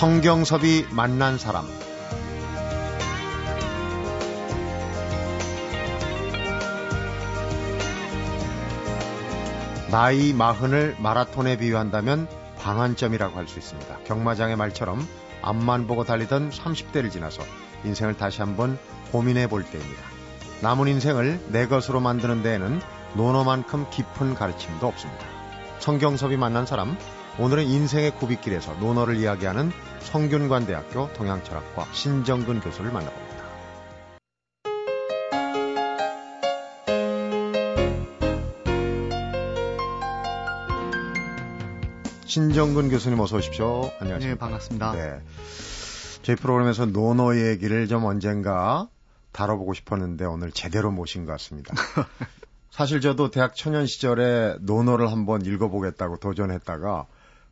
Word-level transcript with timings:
성경섭이 0.00 0.86
만난 0.92 1.36
사람 1.36 1.66
나이 9.90 10.32
마흔을 10.32 10.96
마라톤에 10.98 11.58
비유한다면 11.58 12.28
반환점이라고 12.56 13.36
할 13.36 13.46
수 13.46 13.58
있습니다. 13.58 13.98
경마장의 14.04 14.56
말처럼 14.56 15.06
앞만 15.42 15.86
보고 15.86 16.04
달리던 16.04 16.48
30대를 16.48 17.10
지나서 17.12 17.42
인생을 17.84 18.16
다시 18.16 18.40
한번 18.40 18.78
고민해 19.12 19.48
볼 19.48 19.64
때입니다. 19.64 20.02
남은 20.62 20.88
인생을 20.88 21.48
내 21.48 21.66
것으로 21.66 22.00
만드는 22.00 22.42
데에는 22.42 22.80
논어만큼 23.16 23.90
깊은 23.90 24.34
가르침도 24.34 24.86
없습니다. 24.86 25.26
성경섭이 25.80 26.38
만난 26.38 26.64
사람, 26.64 26.96
오늘은 27.38 27.64
인생의 27.64 28.12
고비길에서 28.16 28.74
논어를 28.74 29.16
이야기하는 29.16 29.70
성균관대학교 30.00 31.12
동양철학과 31.14 31.86
신정근 31.92 32.60
교수를 32.60 32.92
만나봅니다. 32.92 33.30
신정근 42.26 42.90
교수님 42.90 43.18
어서 43.18 43.38
오십시오. 43.38 43.90
안녕하십니까. 44.00 44.34
네, 44.34 44.34
반갑습니다. 44.34 44.92
네. 44.92 45.20
저희 46.22 46.36
프로그램에서 46.36 46.86
논어 46.86 47.36
얘기를 47.36 47.88
좀 47.88 48.04
언젠가 48.04 48.88
다뤄보고 49.32 49.74
싶었는데 49.74 50.26
오늘 50.26 50.52
제대로 50.52 50.90
모신 50.90 51.24
것 51.24 51.32
같습니다. 51.32 51.74
사실 52.70 53.00
저도 53.00 53.30
대학 53.30 53.56
청년 53.56 53.86
시절에 53.86 54.56
논어를 54.60 55.10
한번 55.10 55.44
읽어보겠다고 55.44 56.18
도전했다가 56.18 57.06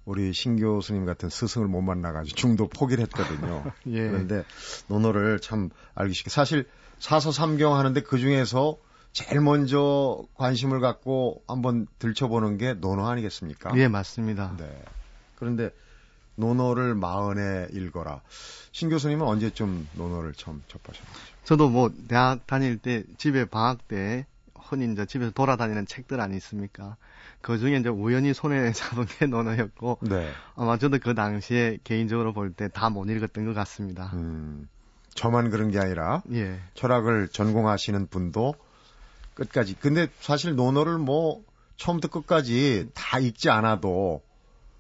우리 0.08 0.32
신 0.32 0.58
교수님 0.58 1.04
같은 1.04 1.28
스승을 1.28 1.68
못 1.68 1.82
만나가지고 1.82 2.34
중도 2.34 2.66
포기를 2.66 3.04
했거든요. 3.04 3.62
예. 3.88 4.08
그런데 4.08 4.42
논어를 4.86 5.38
참 5.38 5.68
알기 5.94 6.14
쉽게 6.14 6.30
사실 6.30 6.66
사서 6.98 7.30
삼경 7.30 7.74
하는데 7.74 8.00
그 8.00 8.18
중에서 8.18 8.78
제일 9.12 9.42
먼저 9.42 10.24
관심을 10.36 10.80
갖고 10.80 11.42
한번 11.46 11.86
들춰보는 11.98 12.56
게 12.56 12.72
논어 12.72 13.06
아니겠습니까? 13.06 13.76
예, 13.76 13.86
맞습니다. 13.86 14.56
네. 14.58 14.82
그런데 15.36 15.70
논어를 16.36 16.94
마흔에 16.94 17.68
읽어라. 17.72 18.22
신 18.72 18.88
교수님은 18.88 19.26
언제쯤 19.26 19.88
논어를 19.92 20.32
처음 20.32 20.62
접하셨나요? 20.68 21.16
저도 21.44 21.68
뭐 21.68 21.92
대학 22.08 22.46
다닐 22.46 22.78
때 22.78 23.04
집에 23.18 23.44
방학 23.44 23.86
때 23.86 24.24
흔히 24.54 24.90
이제 24.90 25.04
집에서 25.04 25.32
돌아다니는 25.32 25.84
책들 25.84 26.18
아니 26.18 26.38
있습니까? 26.38 26.96
그 27.40 27.58
중에 27.58 27.76
이제 27.78 27.88
우연히 27.88 28.34
손에 28.34 28.72
잡은 28.72 29.06
게 29.06 29.26
논어였고 29.26 29.98
네. 30.02 30.30
아마 30.56 30.76
저도 30.78 30.98
그 30.98 31.14
당시에 31.14 31.78
개인적으로 31.84 32.32
볼 32.32 32.54
때 32.54 32.68
다 32.68 32.90
못 32.90 33.08
읽었던 33.08 33.44
것 33.46 33.54
같습니다. 33.54 34.10
음, 34.14 34.68
저만 35.14 35.50
그런 35.50 35.70
게 35.70 35.78
아니라 35.78 36.22
예. 36.32 36.60
철학을 36.74 37.28
전공하시는 37.28 38.06
분도 38.08 38.54
끝까지. 39.34 39.74
근데 39.78 40.08
사실 40.20 40.54
논어를 40.56 40.98
뭐 40.98 41.42
처음부터 41.76 42.08
끝까지 42.08 42.90
다 42.94 43.18
읽지 43.20 43.50
않아도 43.50 44.22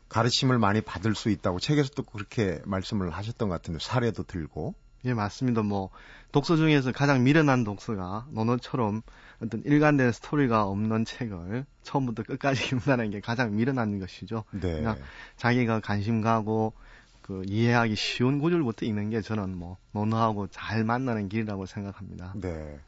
가르침을 0.08 0.58
많이 0.58 0.80
받을 0.80 1.14
수 1.14 1.28
있다고 1.30 1.60
책에서도 1.60 2.02
그렇게 2.04 2.60
말씀을 2.64 3.10
하셨던 3.10 3.48
것 3.48 3.54
같은데 3.54 3.78
사례도 3.80 4.24
들고. 4.24 4.74
예, 5.04 5.14
맞습니다. 5.14 5.62
뭐 5.62 5.90
독서 6.32 6.56
중에서 6.56 6.92
가장 6.92 7.22
미련한 7.22 7.64
독서가 7.64 8.26
논어처럼 8.30 9.02
어떤 9.42 9.62
일관된 9.64 10.12
스토리가 10.12 10.64
없는 10.64 11.04
책을 11.04 11.64
처음부터 11.82 12.24
끝까지 12.24 12.64
읽는다는 12.74 13.10
게 13.10 13.20
가장 13.20 13.56
미련한 13.56 13.98
것이죠. 14.00 14.44
네. 14.50 14.74
그냥 14.74 14.96
자기가 15.36 15.80
관심 15.80 16.20
가고 16.20 16.72
그 17.22 17.42
이해하기 17.46 17.94
쉬운 17.94 18.38
구절부터 18.40 18.86
읽는 18.86 19.10
게 19.10 19.20
저는 19.20 19.56
뭐 19.56 19.76
논어하고 19.92 20.48
잘 20.48 20.84
만나는 20.84 21.28
길이라고 21.28 21.66
생각합니다. 21.66 22.32
네. 22.36 22.80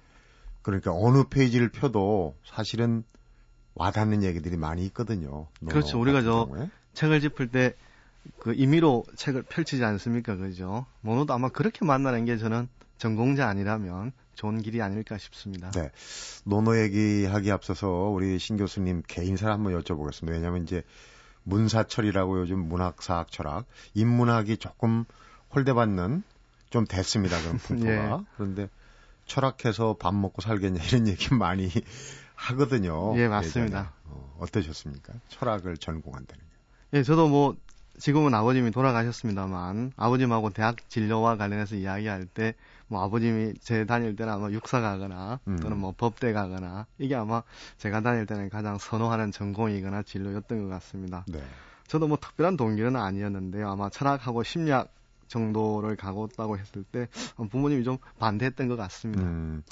그러니까 0.63 0.93
어느 0.93 1.25
페이지를 1.25 1.71
펴도 1.71 2.35
사실은 2.45 3.05
와닿는 3.75 4.23
얘기들이 4.23 4.57
많이 4.57 4.85
있거든요. 4.87 5.47
그렇죠. 5.69 6.01
우리가 6.01 6.23
저 6.23 6.47
경우에. 6.47 6.69
책을 6.93 7.21
짚을 7.21 7.49
때 7.49 7.75
그 8.39 8.55
임의로 8.55 9.05
책을 9.17 9.43
펼치지 9.43 9.85
않습니까? 9.85 10.37
그죠? 10.37 10.87
모노도 11.01 11.33
아마 11.33 11.49
그렇게 11.49 11.85
만나는 11.85 12.25
게 12.25 12.37
저는 12.37 12.69
전공자 12.99 13.49
아니라면 13.49 14.13
좋은 14.35 14.63
길이 14.63 14.81
아닐까 14.83 15.19
싶습니다. 15.19 15.71
네. 15.73 15.91
논어 16.45 16.79
얘기하기 16.79 17.51
앞서서 17.51 17.89
우리 17.89 18.39
신 18.39 18.57
교수님 18.57 19.03
개인사를 19.07 19.53
한번 19.53 19.79
여쭤보겠습니다. 19.81 20.31
왜냐하면 20.31 20.63
이제 20.63 20.83
문사철이라고 21.45 22.41
요즘 22.41 22.59
문학 22.61 23.03
사학 23.03 23.31
철학, 23.31 23.67
인문학이 23.95 24.59
조금 24.59 25.05
홀대받는 25.55 26.23
좀 26.71 26.87
됐습니다. 26.87 27.41
그런 27.41 27.57
풍토가. 27.59 27.91
예. 27.93 28.25
그런데 28.37 28.69
철학해서 29.27 29.97
밥 29.99 30.15
먹고 30.15 30.43
살겠냐 30.43 30.83
이런 30.85 31.09
얘기 31.09 31.33
많이 31.35 31.71
하거든요. 32.35 33.17
예, 33.19 33.29
맞습니다. 33.29 33.93
어, 34.05 34.37
어떠셨습니까? 34.41 35.15
철학을 35.29 35.77
전공한다는 35.77 36.43
게. 36.43 36.99
예, 36.99 37.03
저도 37.03 37.29
뭐 37.29 37.57
지금은 37.99 38.35
아버님이 38.35 38.71
돌아가셨습니다만 38.71 39.93
아버님하고 39.97 40.51
대학 40.51 40.77
진로와 40.89 41.37
관련해서 41.37 41.77
이야기할 41.77 42.27
때 42.27 42.55
뭐 42.91 43.05
아버님이 43.05 43.55
제 43.61 43.87
다닐 43.87 44.17
때는 44.17 44.33
아마 44.33 44.51
육사 44.51 44.81
가거나 44.81 45.39
음. 45.47 45.61
또는 45.61 45.79
뭐 45.79 45.95
법대 45.97 46.33
가거나 46.33 46.87
이게 46.99 47.15
아마 47.15 47.45
제가 47.79 48.01
다닐 48.01 48.27
때는 48.27 48.51
가장 48.51 48.79
선호하는 48.79 49.31
전공이거나 49.31 50.03
진로였던 50.03 50.65
것 50.65 50.69
같습니다. 50.69 51.25
네. 51.29 51.41
저도 51.87 52.09
뭐 52.09 52.19
특별한 52.21 52.57
동기는 52.57 52.97
아니었는데요. 52.97 53.71
아마 53.71 53.91
철학하고 53.91 54.43
심리학 54.43 54.93
정도를 55.29 55.95
가고 55.95 56.27
있다고 56.27 56.59
했을 56.59 56.83
때 56.83 57.07
부모님이 57.51 57.85
좀 57.85 57.99
반대했던 58.19 58.67
것 58.67 58.75
같습니다. 58.75 59.23
음, 59.23 59.63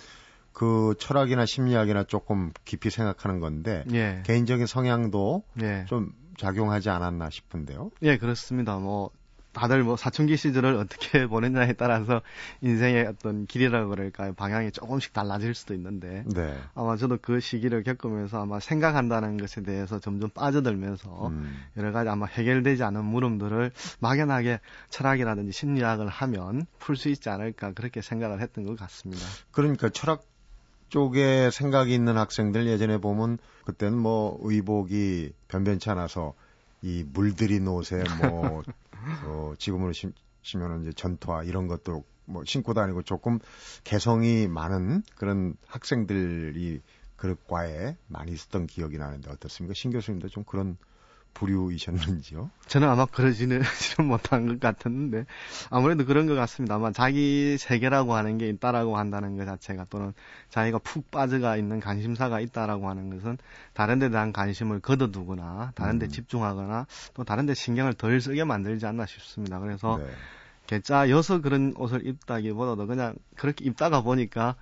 그 0.53 0.95
철학이나 1.01 1.45
심리학이나 1.45 2.05
조금 2.05 2.53
깊이 2.65 2.89
생각하는 2.89 3.41
건데 3.41 3.83
예. 3.93 4.23
개인적인 4.25 4.67
성향도 4.67 5.43
예. 5.61 5.87
좀 5.89 6.13
작용하지 6.39 6.89
않았나 6.89 7.29
싶은데요. 7.29 7.91
예, 8.03 8.17
그렇습니다. 8.17 8.79
뭐 8.79 9.11
다들 9.53 9.83
뭐 9.83 9.97
사춘기 9.97 10.37
시절을 10.37 10.77
어떻게 10.77 11.27
보냈냐에 11.27 11.73
따라서 11.73 12.23
인생의 12.61 13.07
어떤 13.07 13.47
길이라고 13.47 13.91
그럴까요 13.91 14.35
방향이 14.35 14.71
조금씩 14.71 15.13
달라질 15.13 15.55
수도 15.55 15.75
있는데 15.75 16.23
네. 16.27 16.57
아마 16.75 16.97
저도 16.97 17.19
그 17.21 17.41
시기를 17.41 17.83
겪으면서 17.83 18.43
아마 18.43 18.61
생각한다는 18.61 19.37
것에 19.37 19.63
대해서 19.63 19.99
점점 19.99 20.31
빠져들면서 20.31 21.29
음. 21.29 21.65
여러 21.77 21.91
가지 21.93 22.09
아마 22.09 22.27
해결되지 22.27 22.85
않은 22.85 23.05
물음들을 23.05 23.73
막연하게 23.99 24.61
철학이라든지 24.91 25.53
심리학을 25.53 26.09
하면 26.09 26.67
풀 26.79 26.99
수 26.99 27.09
있지 27.09 27.29
않을까 27.29 27.73
그렇게 27.73 28.01
생각을 28.03 28.41
했던 28.41 28.65
것 28.65 28.77
같습니다. 28.77 29.25
그러니까 29.53 29.89
철학 29.89 30.25
쪽에 30.89 31.51
생각이 31.51 31.95
있는 31.95 32.17
학생들 32.17 32.67
예전에 32.67 32.99
보면 32.99 33.39
그때는 33.65 33.99
뭐 33.99 34.39
의복이 34.43 35.33
변변치 35.49 35.91
않아서 35.91 36.35
이 36.83 37.05
물들인 37.13 37.67
옷에 37.69 38.03
뭐 38.21 38.63
어, 39.25 39.55
지금으로 39.59 39.93
시, 39.93 40.11
시면은 40.43 40.83
이제 40.83 40.93
전투화 40.93 41.43
이런 41.43 41.67
것도 41.67 42.05
뭐 42.25 42.43
신고 42.45 42.75
다니고 42.75 43.03
조금 43.03 43.39
개성이 43.85 44.49
많은 44.49 45.03
그런 45.17 45.55
학생들이 45.67 46.81
그룹 47.17 47.47
과에 47.49 47.97
많이 48.07 48.33
있었던 48.33 48.67
기억이 48.67 48.99
나는데 48.99 49.31
어떻습니까? 49.31 49.75
신 49.75 49.91
교수님도 49.91 50.29
좀 50.29 50.45
그런 50.45 50.77
부류이셨는지요? 51.35 52.51
저는 52.67 52.89
아마 52.89 53.07
그러지는 53.07 53.63
못한 54.09 54.47
것 54.47 54.61
같았는데 54.61 55.27
아무래도 55.71 56.05
그런 56.05 56.27
것 56.27 56.35
같습니다. 56.35 56.75
아마 56.75 56.91
자기 56.93 57.57
세계라고 57.59 58.15
하는 58.15 58.39
게 58.39 58.49
있다라고 58.49 58.97
한다는 58.97 59.37
것 59.37 59.45
자체가 59.45 59.87
또는 59.89 60.13
자기가 60.51 60.79
푹 60.79 61.11
빠져가 61.11 61.57
있는 61.57 61.81
관심사가 61.81 62.41
있다라고 62.41 62.89
하는 62.89 63.11
것은 63.11 63.39
다른 63.73 63.99
데 63.99 64.11
대한 64.11 64.33
관심을 64.33 64.81
거둬두거나 64.81 65.73
다른 65.75 65.99
데 65.99 66.07
음. 66.07 66.11
집중하거나 66.11 66.87
또 67.15 67.25
다른 67.25 67.47
데 67.47 67.55
신경을 67.55 67.95
덜 67.95 68.21
쓰게 68.21 68.45
만들지 68.45 68.87
않나 68.87 69.07
싶습니다. 69.07 69.59
그래서 69.61 69.99
네. 69.99 70.07
개짜여서 70.67 71.41
그런 71.41 71.75
옷을 71.77 72.07
입다기보다도 72.07 72.87
그냥 72.87 73.15
그렇게 73.37 73.65
입다가 73.65 74.03
보니까 74.03 74.55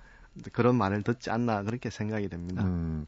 그런 0.53 0.75
말을 0.75 1.03
듣지 1.03 1.29
않나 1.29 1.63
그렇게 1.63 1.89
생각이 1.89 2.29
됩니다. 2.29 2.63
음. 2.63 3.05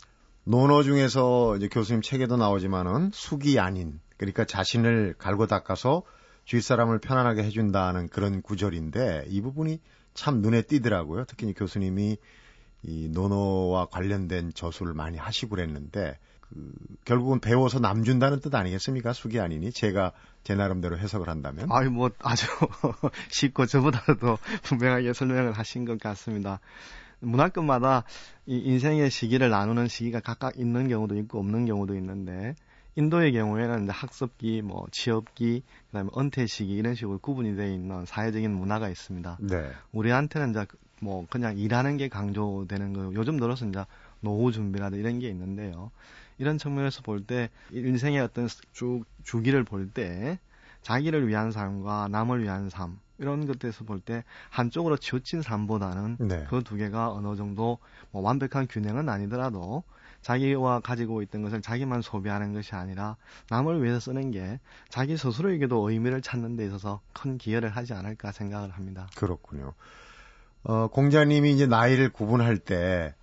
논어 0.49 0.81
중에서 0.81 1.57
이제 1.57 1.67
교수님 1.67 2.01
책에도 2.01 2.35
나오지만은 2.35 3.11
숙이 3.13 3.59
아닌 3.59 3.99
그러니까 4.17 4.45
자신을 4.45 5.13
갈고 5.19 5.45
닦아서 5.45 6.01
주위 6.43 6.59
사람을 6.59 6.97
편안하게 6.97 7.43
해준다는 7.43 8.07
그런 8.07 8.41
구절인데 8.41 9.25
이 9.27 9.41
부분이 9.41 9.79
참 10.15 10.41
눈에 10.41 10.63
띄더라고요. 10.63 11.25
특히 11.25 11.53
교수님이 11.53 12.17
이 12.81 13.09
논어와 13.09 13.89
관련된 13.89 14.51
저술을 14.55 14.95
많이 14.95 15.19
하시고 15.19 15.51
그랬는데 15.51 16.17
그 16.41 16.73
결국은 17.05 17.41
배워서 17.41 17.79
남 17.79 18.03
준다는 18.03 18.39
뜻 18.39 18.55
아니겠습니까? 18.55 19.13
숙이 19.13 19.39
아니니 19.39 19.71
제가 19.71 20.13
제 20.43 20.55
나름대로 20.55 20.97
해석을 20.97 21.29
한다면. 21.29 21.67
아유 21.71 21.91
뭐 21.91 22.09
아주 22.23 22.47
쉽고 23.29 23.67
저보다도 23.67 24.39
분명하게 24.63 25.13
설명을 25.13 25.51
하신 25.51 25.85
것 25.85 25.99
같습니다. 25.99 26.59
문학급마다 27.19 28.03
이 28.45 28.57
인생의 28.57 29.09
시기를 29.11 29.49
나누는 29.49 29.87
시기가 29.87 30.19
각각 30.19 30.57
있는 30.57 30.87
경우도 30.87 31.17
있고 31.17 31.39
없는 31.39 31.65
경우도 31.65 31.95
있는데 31.95 32.55
인도의 32.95 33.31
경우에는 33.33 33.83
이제 33.83 33.91
학습기, 33.91 34.61
뭐 34.61 34.87
취업기, 34.91 35.63
그다음에 35.87 36.09
은퇴 36.17 36.45
시기 36.47 36.73
이런 36.73 36.95
식으로 36.95 37.19
구분이 37.19 37.55
되어 37.55 37.67
있는 37.67 38.05
사회적인 38.05 38.51
문화가 38.51 38.89
있습니다. 38.89 39.37
네. 39.41 39.69
우리한테는 39.93 40.51
이제 40.51 40.65
뭐 41.01 41.25
그냥 41.29 41.57
일하는 41.57 41.97
게 41.97 42.09
강조되는 42.09 42.93
거 42.93 43.13
요즘 43.13 43.39
들어서 43.39 43.65
이제 43.65 43.85
노후 44.19 44.51
준비라든 44.51 44.99
이런 44.99 45.19
게 45.19 45.29
있는데요. 45.29 45.91
이런 46.39 46.57
측면에서 46.57 47.01
볼 47.03 47.25
때 47.25 47.49
인생의 47.71 48.19
어떤 48.21 48.47
주, 48.73 49.03
주기를 49.23 49.63
볼 49.63 49.91
때 49.93 50.39
자기를 50.81 51.27
위한 51.27 51.51
삶과 51.51 52.07
남을 52.09 52.43
위한 52.43 52.69
삶 52.69 52.99
이런 53.19 53.45
것들에서 53.45 53.83
볼 53.85 53.99
때 53.99 54.23
한쪽으로 54.49 54.97
치우친 54.97 55.41
삶보다는 55.41 56.17
네. 56.19 56.45
그두 56.49 56.75
개가 56.75 57.11
어느 57.11 57.35
정도 57.35 57.77
뭐 58.11 58.21
완벽한 58.21 58.67
균형은 58.67 59.09
아니더라도 59.09 59.83
자기와 60.21 60.79
가지고 60.81 61.21
있던 61.21 61.41
것을 61.41 61.61
자기만 61.61 62.01
소비하는 62.01 62.53
것이 62.53 62.75
아니라 62.75 63.15
남을 63.49 63.83
위해서 63.83 63.99
쓰는 63.99 64.31
게 64.31 64.59
자기 64.89 65.17
스스로에게도 65.17 65.89
의미를 65.89 66.21
찾는 66.21 66.55
데 66.55 66.65
있어서 66.65 67.01
큰 67.13 67.37
기여를 67.37 67.69
하지 67.69 67.93
않을까 67.93 68.31
생각을 68.31 68.71
합니다. 68.71 69.07
그렇군요. 69.15 69.73
어, 70.63 70.87
공자님이 70.87 71.51
이제 71.53 71.65
나이를 71.67 72.09
구분할 72.09 72.57
때 72.57 73.15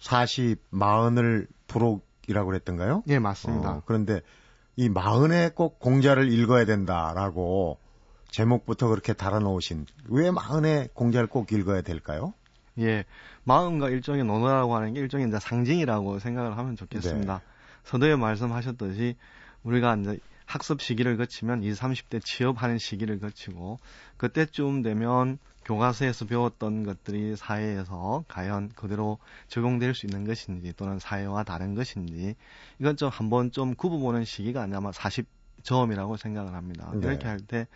40, 0.00 0.70
40을 0.70 1.46
부록이라고 1.66 2.46
그랬던가요? 2.46 3.02
예, 3.08 3.18
맞습니다. 3.18 3.70
어, 3.70 3.82
그런데 3.86 4.20
이 4.76 4.88
마흔에 4.88 5.50
꼭 5.54 5.80
공자를 5.80 6.30
읽어야 6.30 6.64
된다라고 6.64 7.78
제목부터 8.30 8.88
그렇게 8.88 9.12
달아놓으신 9.12 9.86
왜 10.08 10.30
마흔에 10.30 10.88
공자를 10.94 11.26
꼭 11.28 11.52
읽어야 11.52 11.82
될까요? 11.82 12.34
예, 12.78 13.04
마음과 13.44 13.88
일종의 13.90 14.24
논어라고 14.24 14.76
하는 14.76 14.94
게 14.94 15.00
일종의 15.00 15.28
이제 15.28 15.38
상징이라고 15.40 16.18
생각을 16.18 16.56
하면 16.56 16.76
좋겠습니다. 16.76 17.38
네. 17.38 17.44
서두에 17.84 18.16
말씀하셨듯이 18.16 19.16
우리가 19.64 19.96
이제 19.96 20.18
학습 20.46 20.80
시기를 20.80 21.16
거치면 21.16 21.62
20, 21.62 21.82
30대 21.82 22.24
취업하는 22.24 22.78
시기를 22.78 23.18
거치고 23.18 23.78
그때쯤 24.16 24.82
되면 24.82 25.38
교과서에서 25.64 26.24
배웠던 26.24 26.84
것들이 26.84 27.36
사회에서 27.36 28.24
과연 28.28 28.70
그대로 28.74 29.18
적용될 29.48 29.94
수 29.94 30.06
있는 30.06 30.24
것인지 30.24 30.72
또는 30.76 30.98
사회와 30.98 31.44
다른 31.44 31.74
것인지 31.74 32.36
이건 32.78 32.96
좀 32.96 33.10
한번 33.10 33.50
좀 33.50 33.74
구분보는 33.74 34.24
시기가 34.24 34.62
아마 34.72 34.90
40점이라고 34.90 36.16
생각을 36.16 36.54
합니다. 36.54 36.90
네. 36.94 37.08
이렇게 37.08 37.26
할 37.26 37.40
때 37.40 37.66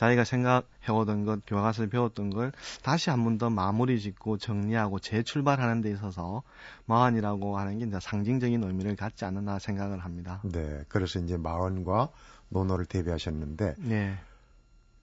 자기가 0.00 0.24
생각해오던 0.24 1.26
것, 1.26 1.40
교과서를 1.46 1.90
배웠던 1.90 2.30
걸 2.30 2.52
다시 2.82 3.10
한 3.10 3.22
번 3.22 3.36
더 3.36 3.50
마무리 3.50 4.00
짓고 4.00 4.38
정리하고 4.38 4.98
재출발하는 4.98 5.82
데 5.82 5.90
있어서 5.90 6.42
마흔이라고 6.86 7.58
하는 7.58 7.78
게 7.78 7.84
이제 7.84 7.98
상징적인 8.00 8.64
의미를 8.64 8.96
갖지 8.96 9.26
않나 9.26 9.58
생각을 9.58 9.98
합니다. 9.98 10.40
네. 10.42 10.84
그래서 10.88 11.18
이제 11.18 11.36
마흔과 11.36 12.08
논어를 12.48 12.86
대비하셨는데 12.86 13.74
네. 13.78 14.16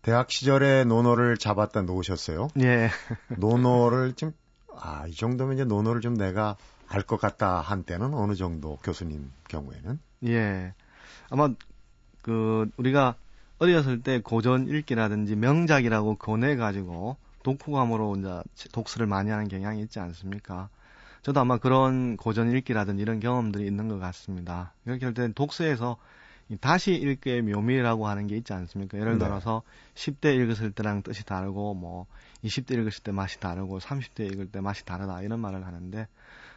대학 0.01 0.31
시절에 0.31 0.83
논어를 0.83 1.37
잡았다 1.37 1.83
놓으셨어요. 1.83 2.47
예. 2.61 2.89
논어를 3.37 4.13
좀, 4.13 4.31
아, 4.79 5.05
이 5.07 5.13
정도면 5.13 5.55
이제 5.57 5.63
논어를 5.63 6.01
좀 6.01 6.15
내가 6.15 6.57
알 6.87 7.03
것 7.03 7.21
같다 7.21 7.61
한 7.61 7.83
때는 7.83 8.15
어느 8.15 8.33
정도 8.33 8.77
교수님 8.77 9.31
경우에는? 9.47 9.99
예. 10.25 10.73
아마, 11.29 11.49
그, 12.23 12.67
우리가 12.77 13.15
어렸을 13.59 14.01
때 14.01 14.21
고전 14.21 14.67
읽기라든지 14.67 15.35
명작이라고 15.35 16.15
권해가지고 16.15 17.17
독후감으로 17.43 18.15
이제 18.17 18.69
독서를 18.71 19.07
많이 19.07 19.29
하는 19.29 19.47
경향이 19.47 19.81
있지 19.81 19.99
않습니까? 19.99 20.69
저도 21.23 21.39
아마 21.39 21.57
그런 21.57 22.17
고전 22.17 22.51
읽기라든지 22.51 23.01
이런 23.01 23.19
경험들이 23.19 23.65
있는 23.65 23.87
것 23.87 23.99
같습니다. 23.99 24.73
이렇게 24.85 25.05
할때 25.05 25.31
독서에서 25.33 25.97
다시 26.61 26.93
읽기의 26.93 27.41
묘미라고 27.41 28.07
하는 28.07 28.27
게 28.27 28.37
있지 28.37 28.53
않습니까? 28.53 28.97
예를 28.97 29.13
네. 29.13 29.25
들어서 29.25 29.63
네. 29.95 30.11
10대 30.11 30.35
읽었을 30.35 30.71
때랑 30.71 31.01
뜻이 31.01 31.25
다르고 31.25 31.73
뭐 31.73 32.05
20대 32.43 32.73
읽었을 32.79 33.03
때 33.03 33.11
맛이 33.11 33.39
다르고 33.39 33.79
30대 33.79 34.31
읽을 34.31 34.51
때 34.51 34.61
맛이 34.61 34.85
다르다 34.85 35.21
이런 35.23 35.39
말을 35.39 35.65
하는데 35.65 36.07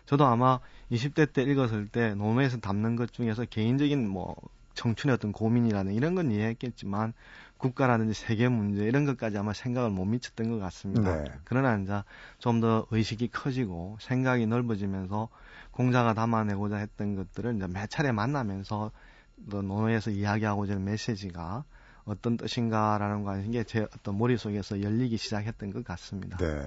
저도 0.07 0.27
아마 0.27 0.61
20대 0.93 1.33
때 1.33 1.43
읽었을 1.43 1.89
때 1.89 2.15
논어에서 2.15 2.59
담는 2.59 2.97
것 2.97 3.13
중에서 3.13 3.45
개인적인 3.47 4.09
뭐 4.09 4.37
청춘의 4.75 5.15
어떤 5.15 5.33
고민이라는 5.33 5.93
이런 5.95 6.15
건 6.15 6.31
이해했겠지만 6.31 7.13
국가라든지 7.59 8.15
세계 8.15 8.49
문제 8.49 8.85
이런 8.85 9.05
것까지 9.05 9.37
아마 9.37 9.53
생각을 9.53 9.91
못 9.91 10.05
미쳤던 10.07 10.51
것 10.51 10.59
같습니다. 10.59 11.23
네. 11.23 11.25
그러나 11.45 11.77
이제 11.77 12.03
좀 12.39 12.61
더 12.61 12.87
의식이 12.91 13.29
커지고 13.29 13.97
생각이 14.01 14.47
넓어지면서 14.47 15.29
공자가 15.71 16.15
담아내고자 16.15 16.77
했던 16.77 17.17
것들을 17.17 17.57
이제 17.57 17.67
몇 17.67 17.89
차례 17.89 18.13
만나면서 18.13 18.91
논어에서 19.37 20.11
이야기하고자 20.11 20.75
하는 20.75 20.85
메시지가 20.85 21.65
어떤 22.05 22.37
뜻인가라는 22.37 23.25
거 23.25 23.31
하는 23.31 23.51
게 23.51 23.65
제 23.65 23.81
어떤 23.81 24.19
머릿속에서 24.19 24.83
열리기 24.83 25.17
시작했던 25.17 25.73
것 25.73 25.85
같습니다. 25.85 26.37
네. 26.39 26.61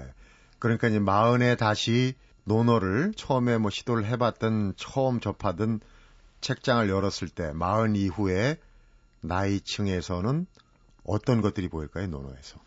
그러니까 0.60 0.88
이제 0.88 1.00
마흔에 1.00 1.56
다시 1.56 2.16
논어를 2.46 3.14
처음에 3.16 3.58
뭐 3.58 3.70
시도를 3.70 4.06
해봤던 4.06 4.74
처음 4.78 5.20
접하던 5.20 5.80
책장을 6.44 6.88
열었을 6.90 7.30
때 7.30 7.52
마흔 7.54 7.96
이후에 7.96 8.58
나이층에서는 9.22 10.46
어떤 11.06 11.42
것들이 11.42 11.70
보일까요, 11.70 12.08
논어에서? 12.08 12.60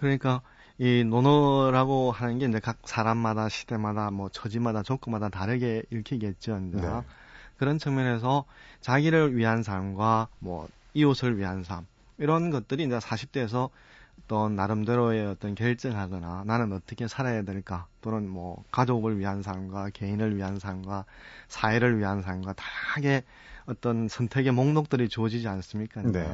그러니까 0.00 0.42
이 0.78 1.04
논어라고 1.04 2.12
하는 2.12 2.38
게 2.38 2.46
이제 2.46 2.60
각 2.60 2.78
사람마다 2.84 3.48
시대마다 3.48 4.10
뭐 4.10 4.28
처지마다 4.28 4.82
조건마다 4.82 5.30
다르게 5.30 5.82
읽히겠죠. 5.90 6.60
이제. 6.68 6.80
네. 6.80 7.02
그런 7.56 7.78
측면에서 7.78 8.44
자기를 8.82 9.34
위한 9.36 9.62
삶과 9.62 10.28
뭐 10.38 10.68
이웃을 10.92 11.38
위한 11.38 11.64
삶 11.64 11.86
이런 12.18 12.50
것들이 12.50 12.84
이제 12.84 12.98
40대에서 12.98 13.70
어떤 14.26 14.56
나름대로의 14.56 15.24
어떤 15.24 15.54
결정하거나 15.54 16.42
나는 16.46 16.72
어떻게 16.72 17.06
살아야 17.06 17.42
될까 17.42 17.86
또는 18.00 18.28
뭐 18.28 18.64
가족을 18.72 19.20
위한 19.20 19.42
삶과 19.42 19.90
개인을 19.90 20.36
위한 20.36 20.58
삶과 20.58 21.04
사회를 21.46 21.98
위한 21.98 22.22
삶과 22.22 22.54
다양하게 22.54 23.22
어떤 23.66 24.08
선택의 24.08 24.52
목록들이 24.52 25.08
주어지지 25.08 25.46
않습니까? 25.46 26.02
네. 26.02 26.26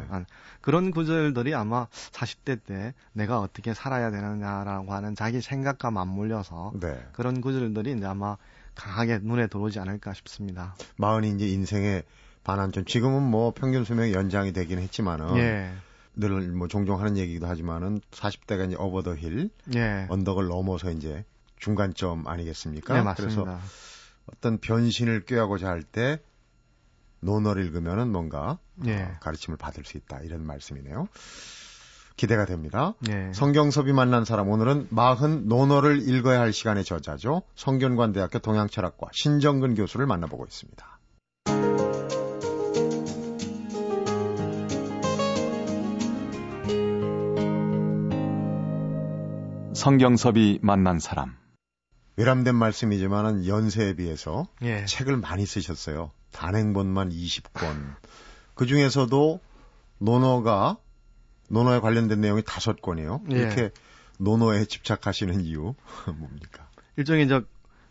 그런 0.62 0.90
구절들이 0.90 1.54
아마 1.54 1.86
40대 1.86 2.60
때 2.64 2.94
내가 3.12 3.40
어떻게 3.40 3.74
살아야 3.74 4.10
되느냐라고 4.10 4.92
하는 4.92 5.14
자기 5.14 5.42
생각과 5.42 5.90
맞물려서 5.90 6.72
네. 6.80 6.98
그런 7.12 7.42
구절들이 7.42 7.92
이제 7.92 8.06
아마 8.06 8.36
강하게 8.74 9.18
눈에 9.18 9.48
들어오지 9.48 9.78
않을까 9.80 10.14
싶습니다. 10.14 10.76
마흔이 10.96 11.30
이제 11.30 11.46
인생의 11.46 12.04
반환점. 12.42 12.86
지금은 12.86 13.22
뭐 13.22 13.52
평균 13.54 13.84
수명이 13.84 14.14
연장이 14.14 14.52
되긴 14.52 14.78
했지만은 14.78 15.36
예. 15.36 15.72
늘 16.14 16.52
뭐 16.52 16.68
종종 16.68 17.00
하는 17.00 17.16
얘기도 17.16 17.46
하지만은 17.46 18.00
40대가 18.10 18.66
이제 18.66 18.76
오버 18.78 19.02
더 19.02 19.14
힐, 19.14 19.50
예. 19.74 20.06
언덕을 20.10 20.46
넘어서 20.46 20.90
이제 20.90 21.24
중간점 21.58 22.26
아니겠습니까? 22.26 22.94
네, 22.94 23.02
맞습니다. 23.02 23.42
그래서 23.44 23.60
어떤 24.26 24.58
변신을 24.58 25.24
꾀하고자 25.24 25.68
할 25.68 25.82
때 25.82 26.20
논어를 27.20 27.64
읽으면은 27.64 28.10
뭔가 28.10 28.58
예. 28.86 29.02
어, 29.02 29.12
가르침을 29.20 29.56
받을 29.56 29.84
수 29.84 29.96
있다 29.96 30.20
이런 30.20 30.44
말씀이네요. 30.44 31.06
기대가 32.16 32.44
됩니다. 32.44 32.94
예. 33.08 33.32
성경섭이 33.32 33.92
만난 33.92 34.24
사람 34.24 34.48
오늘은 34.50 34.88
마흔 34.90 35.48
논어를 35.48 36.06
읽어야 36.08 36.40
할 36.40 36.52
시간의 36.52 36.84
저자죠. 36.84 37.42
성균관대학교 37.56 38.38
동양철학과 38.40 39.08
신정근 39.12 39.74
교수를 39.76 40.06
만나보고 40.06 40.44
있습니다. 40.44 40.98
성경섭이 49.82 50.60
만난 50.62 51.00
사람. 51.00 51.34
외람된 52.14 52.54
말씀이지만은 52.54 53.48
연세에 53.48 53.94
비해서 53.94 54.46
예. 54.62 54.84
책을 54.84 55.16
많이 55.16 55.44
쓰셨어요. 55.44 56.12
단행본만 56.30 57.10
20권. 57.10 57.96
그 58.54 58.66
중에서도 58.66 59.40
논어가 59.98 60.76
논어에 61.48 61.80
관련된 61.80 62.20
내용이 62.20 62.44
다섯 62.46 62.80
권이에요. 62.80 63.22
예. 63.32 63.36
이렇게 63.36 63.70
논어에 64.20 64.66
집착하시는 64.66 65.40
이유 65.40 65.74
뭡니까? 66.06 66.68
일종의 66.96 67.24
이제 67.24 67.40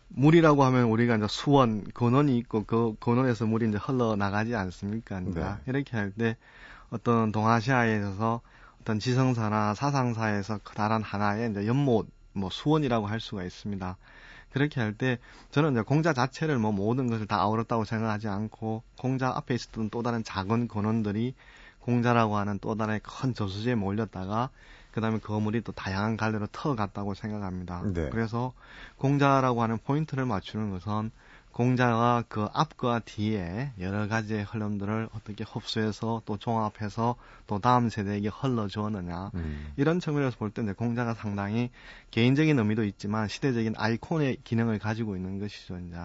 물이라고 0.08 0.64
하면 0.64 0.84
우리가 0.84 1.16
이제 1.16 1.26
수원 1.28 1.84
근원이 1.92 2.38
있고 2.38 2.64
그 2.64 2.94
근원에서 3.00 3.44
물이 3.44 3.68
이제 3.68 3.76
흘러 3.76 4.16
나가지 4.16 4.54
않습니까? 4.54 5.20
네. 5.20 5.44
이렇게 5.66 5.94
할 5.98 6.10
때 6.16 6.38
어떤 6.88 7.32
동아시아에 7.32 7.98
있어서 7.98 8.40
어떤 8.82 8.98
지성사나 8.98 9.74
사상사에서 9.74 10.58
커다란 10.58 11.02
하나의 11.02 11.52
이제 11.52 11.68
연못, 11.68 12.08
뭐 12.32 12.50
수원이라고 12.50 13.06
할 13.06 13.20
수가 13.20 13.44
있습니다. 13.44 13.96
그렇게 14.50 14.80
할 14.80 14.92
때 14.94 15.18
저는 15.52 15.72
이제 15.72 15.82
공자 15.82 16.12
자체를 16.12 16.58
뭐 16.58 16.72
모든 16.72 17.08
것을 17.08 17.26
다 17.26 17.40
아우렀다고 17.40 17.84
생각하지 17.84 18.26
않고 18.26 18.82
공자 18.98 19.28
앞에 19.28 19.54
있었던 19.54 19.88
또 19.90 20.02
다른 20.02 20.24
작은 20.24 20.66
근원들이 20.66 21.34
공자라고 21.78 22.36
하는 22.36 22.58
또 22.60 22.74
다른 22.74 22.98
큰 23.04 23.34
저수지에 23.34 23.76
몰렸다가 23.76 24.50
그다음에 24.90 25.18
거물이 25.20 25.62
또 25.62 25.70
다양한 25.70 26.16
갈래로 26.16 26.48
터갔다고 26.50 27.14
생각합니다. 27.14 27.82
네. 27.84 28.10
그래서 28.10 28.52
공자라고 28.98 29.62
하는 29.62 29.78
포인트를 29.78 30.26
맞추는 30.26 30.70
것은 30.70 31.12
공자가 31.52 32.24
그 32.28 32.48
앞과 32.52 33.00
뒤에 33.00 33.72
여러 33.78 34.08
가지의 34.08 34.44
흐름들을 34.44 35.10
어떻게 35.14 35.44
흡수해서 35.44 36.22
또 36.24 36.38
종합해서 36.38 37.16
또 37.46 37.58
다음 37.58 37.88
세대에게 37.90 38.28
흘러주었느냐 38.28 39.30
음. 39.34 39.72
이런 39.76 40.00
측면에서 40.00 40.36
볼 40.38 40.50
때 40.50 40.62
이제 40.62 40.72
공자가 40.72 41.14
상당히 41.14 41.70
개인적인 42.10 42.58
의미도 42.58 42.84
있지만 42.84 43.28
시대적인 43.28 43.74
아이콘의 43.76 44.38
기능을 44.44 44.78
가지고 44.78 45.14
있는 45.16 45.38
것이죠 45.38 45.78
이제 45.78 45.96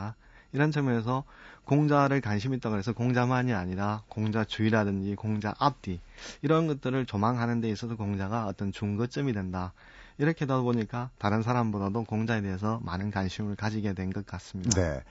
이런 0.54 0.72
측면에서 0.72 1.24
공자를 1.66 2.22
관심 2.22 2.54
있다고 2.54 2.78
해서 2.78 2.94
공자만이 2.94 3.54
아니라 3.54 4.04
공자 4.08 4.44
주의라든지 4.46 5.16
공자 5.16 5.54
앞뒤 5.60 6.00
이런 6.42 6.68
것들을 6.68 7.06
조망하는 7.06 7.60
데 7.62 7.70
있어서 7.70 7.96
공자가 7.96 8.46
어떤 8.48 8.72
중거점이 8.72 9.34
된다 9.34 9.74
이렇게 10.18 10.46
다 10.46 10.60
보니까 10.62 11.10
다른 11.20 11.42
사람보다도 11.42 12.06
공자에 12.06 12.42
대해서 12.42 12.80
많은 12.84 13.12
관심을 13.12 13.56
가지게 13.56 13.94
된 13.94 14.12
것 14.12 14.26
같습니다. 14.26 14.82
네. 14.82 15.04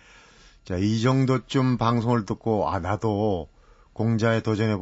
자, 0.66 0.76
이 0.76 1.00
정도쯤 1.00 1.78
방송을 1.78 2.26
듣고, 2.26 2.68
아, 2.68 2.80
나도 2.80 3.48
공자에 3.92 4.40
도전해 4.42 4.76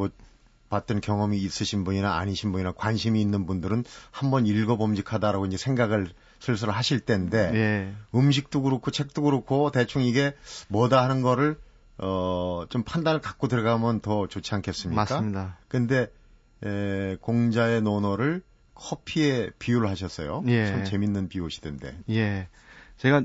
봤던 0.70 1.02
경험이 1.02 1.38
있으신 1.38 1.84
분이나 1.84 2.16
아니신 2.16 2.52
분이나 2.52 2.72
관심이 2.72 3.20
있는 3.20 3.44
분들은 3.44 3.84
한번 4.10 4.46
읽어봄직하다라고 4.46 5.44
이제 5.44 5.58
생각을 5.58 6.08
슬슬 6.40 6.70
하실 6.70 7.00
때인데, 7.00 7.50
예. 7.54 7.92
음식도 8.14 8.62
그렇고 8.62 8.90
책도 8.90 9.22
그렇고 9.22 9.70
대충 9.70 10.02
이게 10.02 10.34
뭐다 10.68 11.02
하는 11.02 11.20
거를, 11.20 11.58
어, 11.98 12.64
좀 12.70 12.82
판단을 12.82 13.20
갖고 13.20 13.46
들어가면 13.46 14.00
더 14.00 14.26
좋지 14.26 14.54
않겠습니까? 14.54 15.02
맞습니다. 15.02 15.58
근데, 15.68 16.10
에, 16.64 17.16
공자의 17.20 17.82
논어를 17.82 18.42
커피에 18.74 19.50
비유를 19.58 19.90
하셨어요. 19.90 20.44
예. 20.46 20.66
참 20.66 20.84
재밌는 20.84 21.28
비유시던데. 21.28 21.94
예. 22.08 22.48
제가 22.96 23.22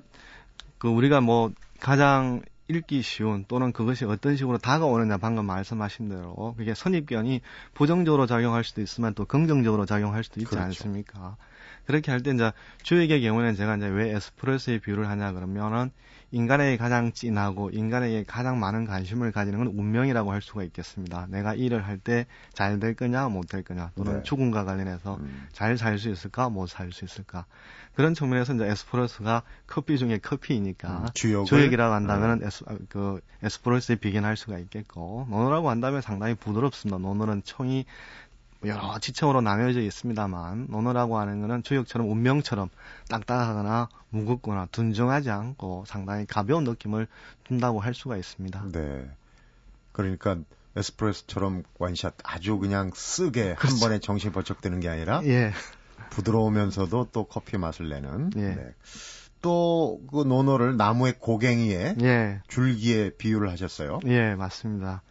그 0.77 0.89
우리가 0.89 1.21
뭐 1.21 1.51
가장 1.79 2.41
읽기 2.67 3.01
쉬운 3.01 3.45
또는 3.48 3.71
그것이 3.71 4.05
어떤 4.05 4.36
식으로 4.36 4.59
다가오느냐 4.59 5.17
방금 5.17 5.45
말씀하신 5.45 6.09
대로 6.09 6.53
그게 6.55 6.75
선입견이 6.75 7.41
부정적으로 7.74 8.27
작용할 8.27 8.63
수도 8.63 8.81
있으면 8.81 9.15
또 9.15 9.25
긍정적으로 9.25 9.86
작용할 9.88 10.24
수도 10.24 10.39
있지 10.39 10.50
그렇죠. 10.50 10.65
않습니까? 10.65 11.36
그렇게 11.86 12.12
할 12.12 12.21
때 12.21 12.31
이제 12.31 12.51
주역의 12.83 13.24
경우는 13.24 13.55
제가 13.55 13.77
이제 13.77 13.88
왜 13.88 14.15
에스프레소의 14.15 14.79
비유를 14.79 15.09
하냐 15.09 15.31
그러면은 15.31 15.91
인간에게 16.31 16.77
가장 16.77 17.12
진하고 17.12 17.69
인간에게 17.71 18.24
가장 18.27 18.59
많은 18.59 18.86
관심을 18.86 19.31
가지는 19.31 19.59
건 19.59 19.67
운명이라고 19.67 20.31
할 20.31 20.41
수가 20.41 20.63
있겠습니다. 20.63 21.27
내가 21.29 21.53
일을 21.55 21.86
할 21.86 22.00
때 22.00 22.25
잘 22.53 22.79
될 22.79 22.93
거냐 22.95 23.27
못 23.29 23.48
될 23.48 23.63
거냐 23.63 23.91
또는 23.95 24.17
네. 24.17 24.24
죽음과 24.24 24.63
관련해서 24.65 25.15
음. 25.15 25.48
잘살 25.53 25.98
수 26.00 26.09
있을까 26.09 26.50
못 26.50 26.67
살 26.69 26.91
수 26.91 27.05
있을까 27.05 27.45
그런 27.95 28.13
측면에서 28.13 28.53
이제 28.53 28.65
에스프레소가 28.65 29.43
커피 29.67 29.98
중에 29.98 30.19
커피이니까 30.19 30.89
음, 31.00 31.05
주역이라고 31.45 31.93
한다면 31.93 32.41
에스, 32.43 32.63
아, 32.67 32.77
그 32.88 33.19
에스프레소에 33.43 33.98
비견할 33.98 34.38
수가 34.38 34.57
있겠고 34.59 35.27
논어라고 35.29 35.69
한다면 35.69 36.01
상당히 36.01 36.36
부드럽습니다. 36.36 36.98
논어는 36.98 37.43
총이 37.43 37.86
여러 38.65 38.99
지층으로 38.99 39.41
나뉘어져 39.41 39.79
있습니다만 39.81 40.67
논어라고 40.69 41.17
하는 41.17 41.41
것은 41.41 41.63
주역처럼 41.63 42.09
운명처럼 42.11 42.69
딱딱하거나 43.09 43.89
무겁거나 44.09 44.67
둔정하지 44.71 45.29
않고 45.29 45.85
상당히 45.87 46.25
가벼운 46.25 46.65
느낌을 46.65 47.07
둔다고 47.45 47.79
할 47.79 47.93
수가 47.93 48.17
있습니다. 48.17 48.65
네. 48.71 49.09
그러니까 49.91 50.37
에스프레소처럼 50.75 51.63
원샷 51.77 52.15
아주 52.23 52.57
그냥 52.57 52.91
쓰게 52.93 53.47
한 53.49 53.55
그렇죠. 53.55 53.79
번에 53.79 53.99
정신 53.99 54.31
번쩍 54.31 54.61
드는 54.61 54.79
게 54.79 54.89
아니라 54.89 55.21
예, 55.25 55.51
부드러우면서도 56.11 57.09
또 57.11 57.23
커피 57.25 57.57
맛을 57.57 57.89
내는. 57.89 58.31
예. 58.35 58.55
네. 58.55 58.73
또그 59.41 60.23
논어를 60.27 60.75
나무의 60.75 61.15
고갱이에 61.17 61.95
예. 62.01 62.41
줄기에 62.49 63.11
비유를 63.11 63.49
하셨어요. 63.49 63.99
예, 64.05 64.35
맞습니다. 64.35 65.01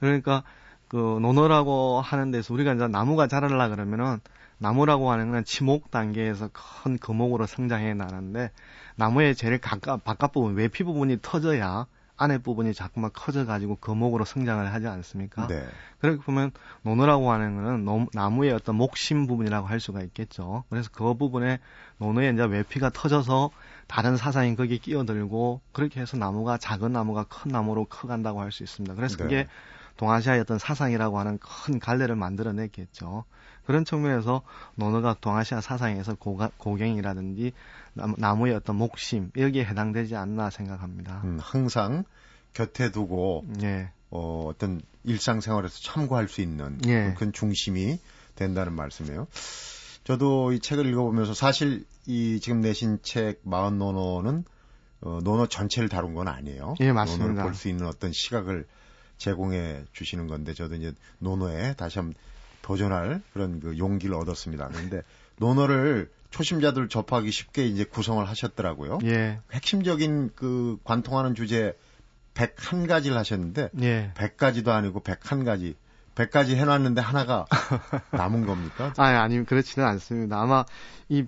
그러니까 0.00 0.42
그 0.88 0.96
논어라고 1.20 2.00
하는 2.00 2.30
데서 2.30 2.54
우리가 2.54 2.74
이제 2.74 2.86
나무가 2.88 3.26
자라려 3.26 3.68
그러면은 3.68 4.20
나무라고 4.58 5.10
하는 5.10 5.30
건 5.32 5.44
치목 5.44 5.90
단계에서 5.90 6.48
큰 6.52 6.98
거목으로 6.98 7.46
성장해 7.46 7.94
나는데 7.94 8.50
나무의 8.96 9.34
제일 9.34 9.58
가까 9.58 9.96
바깥 9.98 10.32
부분 10.32 10.54
외피 10.54 10.84
부분이 10.84 11.18
터져야 11.22 11.86
안에 12.18 12.38
부분이 12.38 12.72
자꾸만 12.72 13.10
커져 13.12 13.44
가지고 13.44 13.76
거목으로 13.76 14.24
성장을 14.24 14.72
하지 14.72 14.86
않습니까? 14.86 15.46
네. 15.48 15.62
그렇게 15.98 16.22
보면 16.22 16.50
논어라고 16.80 17.30
하는 17.30 17.56
거는 17.56 17.84
노- 17.84 18.06
나무의 18.14 18.52
어떤 18.52 18.76
목심 18.76 19.26
부분이라고 19.26 19.66
할 19.66 19.80
수가 19.80 20.00
있겠죠. 20.00 20.64
그래서 20.70 20.88
그 20.90 21.12
부분에 21.12 21.58
논어에 21.98 22.30
이제 22.30 22.42
외피가 22.42 22.88
터져서 22.88 23.50
다른 23.86 24.16
사상이 24.16 24.56
거기에 24.56 24.78
끼어들고 24.78 25.60
그렇게 25.72 26.00
해서 26.00 26.16
나무가 26.16 26.56
작은 26.56 26.90
나무가 26.92 27.24
큰 27.24 27.50
나무로 27.52 27.84
커간다고 27.84 28.40
할 28.40 28.50
수 28.50 28.62
있습니다. 28.62 28.94
그래서 28.94 29.18
네. 29.18 29.22
그게 29.24 29.46
동아시아의 29.96 30.40
어떤 30.40 30.58
사상이라고 30.58 31.18
하는 31.18 31.38
큰 31.38 31.78
갈래를 31.78 32.16
만들어냈겠죠. 32.16 33.24
그런 33.64 33.84
측면에서 33.84 34.42
논어가 34.76 35.16
동아시아 35.20 35.60
사상에서 35.60 36.14
고가, 36.14 36.50
고갱이라든지 36.58 37.52
나무, 37.94 38.14
나무의 38.18 38.54
어떤 38.54 38.76
목심 38.76 39.30
여기에 39.36 39.64
해당되지 39.64 40.14
않나 40.14 40.50
생각합니다. 40.50 41.22
음, 41.24 41.38
항상 41.40 42.04
곁에 42.52 42.90
두고 42.90 43.44
예, 43.62 43.90
어, 44.10 44.46
어떤 44.48 44.80
일상생활에서 45.04 45.80
참고할 45.82 46.28
수 46.28 46.40
있는 46.40 46.78
예. 46.86 47.14
큰 47.18 47.32
중심이 47.32 47.98
된다는 48.36 48.72
말씀이에요. 48.74 49.26
저도 50.04 50.52
이 50.52 50.60
책을 50.60 50.86
읽어보면서 50.86 51.34
사실 51.34 51.84
이 52.06 52.38
지금 52.40 52.60
내신 52.60 53.00
책 53.02 53.40
마흔 53.42 53.78
논어는 53.78 54.44
어, 55.00 55.18
논어 55.24 55.46
전체를 55.46 55.88
다룬 55.88 56.14
건 56.14 56.28
아니에요. 56.28 56.74
예, 56.80 56.92
맞습니다. 56.92 57.24
논어를 57.26 57.42
볼 57.42 57.54
수 57.54 57.68
있는 57.68 57.86
어떤 57.86 58.12
시각을 58.12 58.66
제공해 59.18 59.84
주시는 59.92 60.26
건데 60.26 60.54
저도 60.54 60.74
이제 60.74 60.92
논어에 61.18 61.74
다시 61.74 61.98
한번 61.98 62.14
도전할 62.62 63.22
그런 63.32 63.60
그 63.60 63.78
용기를 63.78 64.14
얻었습니다. 64.14 64.68
그런데 64.72 65.02
논어를 65.38 66.10
초심자들 66.30 66.88
접하기 66.88 67.30
쉽게 67.30 67.66
이제 67.66 67.84
구성을 67.84 68.26
하셨더라고요. 68.28 68.98
예, 69.04 69.40
핵심적인 69.52 70.32
그 70.34 70.78
관통하는 70.84 71.34
주제 71.34 71.76
101가지를 72.34 73.12
하셨는데 73.12 73.70
예. 73.80 74.12
100가지도 74.14 74.68
아니고 74.68 75.00
101가지. 75.00 75.74
100가지 76.14 76.54
해놨는데 76.56 77.00
하나가 77.00 77.44
남은 78.10 78.46
겁니까? 78.46 78.92
아니, 78.96 79.16
아니, 79.16 79.44
그렇지는 79.44 79.86
않습니다. 79.86 80.40
아마 80.40 80.64
이 81.08 81.22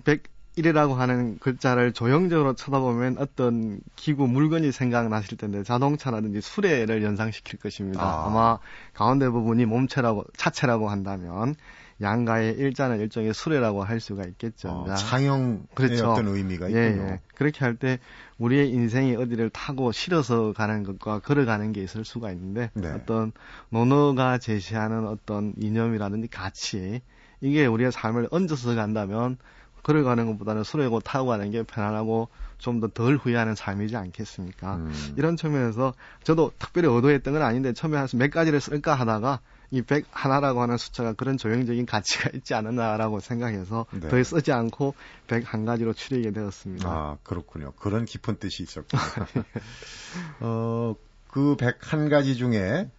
101이라고 0.59 0.95
하는 0.95 1.37
글자를 1.39 1.93
조형적으로 1.93 2.53
쳐다보면 2.53 3.17
어떤 3.19 3.79
기구, 3.95 4.27
물건이 4.27 4.71
생각나실 4.71 5.37
텐데 5.37 5.63
자동차라든지 5.63 6.41
수레를 6.41 7.03
연상시킬 7.03 7.59
것입니다. 7.59 8.01
아. 8.03 8.27
아. 8.27 8.29
마 8.29 8.59
가운데 8.93 9.29
부분이 9.29 9.65
몸체라고, 9.65 10.25
차체라고 10.35 10.89
한다면 10.89 11.55
양가의 12.01 12.53
일자는 12.53 12.99
일종의 12.99 13.33
수레라고 13.33 13.83
할 13.83 13.99
수가 13.99 14.23
있겠죠. 14.23 14.69
어, 14.69 14.85
자, 14.87 14.95
창형의 14.95 15.59
그렇죠. 15.75 16.11
어떤 16.11 16.27
의미가 16.29 16.71
예, 16.71 16.87
있군요. 16.87 17.07
예. 17.07 17.19
그렇게 17.35 17.65
할 17.65 17.75
때 17.75 17.99
우리의 18.37 18.71
인생이 18.71 19.15
어디를 19.15 19.49
타고 19.49 19.91
실어서 19.91 20.53
가는 20.53 20.83
것과 20.83 21.19
걸어가는 21.19 21.73
게 21.73 21.83
있을 21.83 22.05
수가 22.05 22.31
있는데 22.31 22.71
네. 22.73 22.89
어떤 22.89 23.33
논어가 23.69 24.37
제시하는 24.37 25.07
어떤 25.07 25.53
이념이라든지 25.57 26.29
가치 26.29 27.01
이게 27.41 27.65
우리의 27.65 27.91
삶을 27.91 28.29
얹어서 28.31 28.75
간다면 28.75 29.37
걸어가는 29.83 30.25
것보다는 30.27 30.63
수레고 30.63 30.99
타고 30.99 31.27
가는 31.27 31.49
게 31.51 31.63
편안하고 31.63 32.29
좀 32.57 32.81
더 32.81 32.87
덜 32.89 33.15
후회하는 33.15 33.55
삶이지 33.55 33.95
않겠습니까? 33.95 34.75
음. 34.75 35.13
이런 35.17 35.37
측면에서 35.37 35.93
저도 36.23 36.51
특별히 36.59 36.89
의도했던 36.93 37.33
건 37.33 37.41
아닌데 37.41 37.73
처음에 37.73 37.97
한 37.97 38.07
몇 38.13 38.31
가지를 38.31 38.59
쓸까 38.59 38.95
하다가 38.95 39.39
이 39.71 39.81
101라고 39.81 40.57
하는 40.57 40.77
숫자가 40.77 41.13
그런 41.13 41.37
조형적인 41.37 41.85
가치가 41.85 42.29
있지 42.35 42.53
않느냐라고 42.55 43.19
생각해서 43.19 43.85
네. 43.91 44.09
더 44.09 44.23
쓰지 44.23 44.51
않고 44.51 44.95
101가지로 45.27 45.95
추리게 45.95 46.31
되었습니다. 46.31 46.89
아, 46.89 47.17
그렇군요. 47.23 47.71
그런 47.73 48.05
깊은 48.05 48.37
뜻이 48.39 48.63
있었군요. 48.63 49.01
어, 50.41 50.95
그 51.27 51.55
101가지 51.55 52.35
중에 52.35 52.89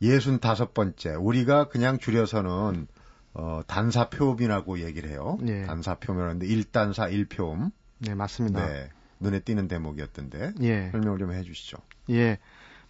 65번째, 0.00 1.16
우리가 1.20 1.68
그냥 1.68 1.98
줄여서는 1.98 2.86
어, 3.34 3.60
단사 3.66 4.08
표음이라고 4.10 4.80
얘기를 4.80 5.10
해요. 5.10 5.38
예. 5.46 5.64
단사표음이라는데 5.64 6.46
1단사 6.46 7.12
1표음. 7.28 7.70
네, 7.98 8.14
맞습니다. 8.14 8.66
네. 8.66 8.90
눈에 9.20 9.40
띄는 9.40 9.68
대목이었던데. 9.68 10.52
예. 10.62 10.88
설명을 10.90 11.18
좀 11.18 11.32
해주시죠. 11.32 11.76
예. 12.10 12.38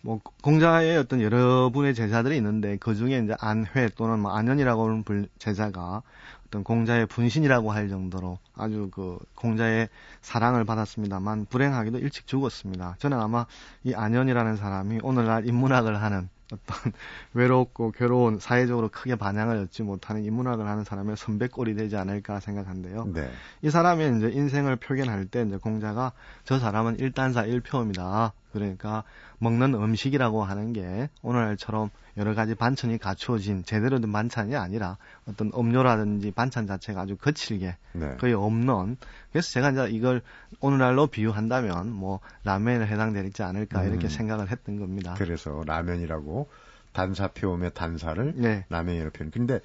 뭐 0.03 0.21
공자의 0.43 0.97
어떤 0.97 1.21
여러 1.21 1.69
분의 1.71 1.95
제자들이 1.95 2.37
있는데 2.39 2.79
그 2.79 2.95
중에 2.95 3.19
이제 3.19 3.35
안회 3.39 3.91
또는 3.97 4.21
뭐 4.21 4.33
안현이라고 4.33 4.85
하는 4.89 5.03
불- 5.03 5.29
제자가 5.39 6.03
어떤 6.47 6.65
공자의 6.65 7.05
분신이라고 7.07 7.71
할 7.71 7.91
정도로 7.91 8.39
아주 8.57 8.89
그 8.93 9.19
공자의 9.35 9.91
사랑을 10.23 10.65
받았습니다만 10.65 11.47
불행하게도 11.51 11.99
일찍 11.99 12.27
죽었습니다. 12.27 12.97
저는 12.99 13.21
아마 13.21 13.45
이 13.85 13.93
안현이라는 13.93 14.57
사람이 14.57 15.01
오늘날 15.03 15.47
인문학을 15.47 16.01
하는 16.01 16.31
어떤 16.53 16.93
외롭고 17.35 17.93
괴로운 17.93 18.39
사회적으로 18.39 18.89
크게 18.89 19.17
반향을 19.17 19.57
얻지 19.59 19.83
못하는 19.83 20.25
인문학을 20.25 20.67
하는 20.67 20.85
사람의 20.85 21.17
선배꼴이 21.17 21.75
되지 21.75 21.97
않을까 21.97 22.41
생각한데요. 22.41 23.07
네. 23.13 23.31
이 23.63 23.71
사람의 23.71 24.17
이제 24.17 24.31
인생을 24.31 24.77
표현할 24.77 25.27
때 25.27 25.43
이제 25.43 25.57
공자가 25.57 26.13
저 26.45 26.59
사람은 26.59 26.99
일단사 26.99 27.45
일표입니다. 27.45 28.33
그러니까 28.53 29.05
먹는 29.39 29.75
음식이라고 29.75 30.45
하는 30.45 30.73
게 30.73 31.09
오늘날처럼 31.23 31.91
여러 32.17 32.35
가지 32.35 32.55
반찬이 32.55 32.99
갖추어진 32.99 33.65
제대로 33.65 34.01
된 34.01 34.13
반찬이 34.13 34.57
아니라 34.57 34.97
어떤 35.27 35.51
음료라든지 35.57 36.31
반찬 36.33 36.67
자체가 36.67 37.03
아주 37.03 37.17
거칠게 37.17 37.77
네. 37.93 38.17
거의 38.19 38.35
없는 38.35 38.97
그래서 39.33 39.51
제가 39.51 39.71
이제 39.71 39.89
이걸 39.91 40.23
오늘날로 40.61 41.07
비유한다면 41.07 41.93
뭐 41.93 42.21
라면에 42.45 42.87
해당되지 42.87 43.43
않을까 43.43 43.85
이렇게 43.85 44.07
음. 44.07 44.09
생각을 44.09 44.51
했던 44.51 44.79
겁니다. 44.79 45.15
그래서 45.17 45.63
라면이라고 45.67 46.49
단사표음의 46.93 47.73
단사를 47.75 48.35
네. 48.37 48.65
라면이라고 48.69 49.13
표현. 49.13 49.31
근데 49.31 49.61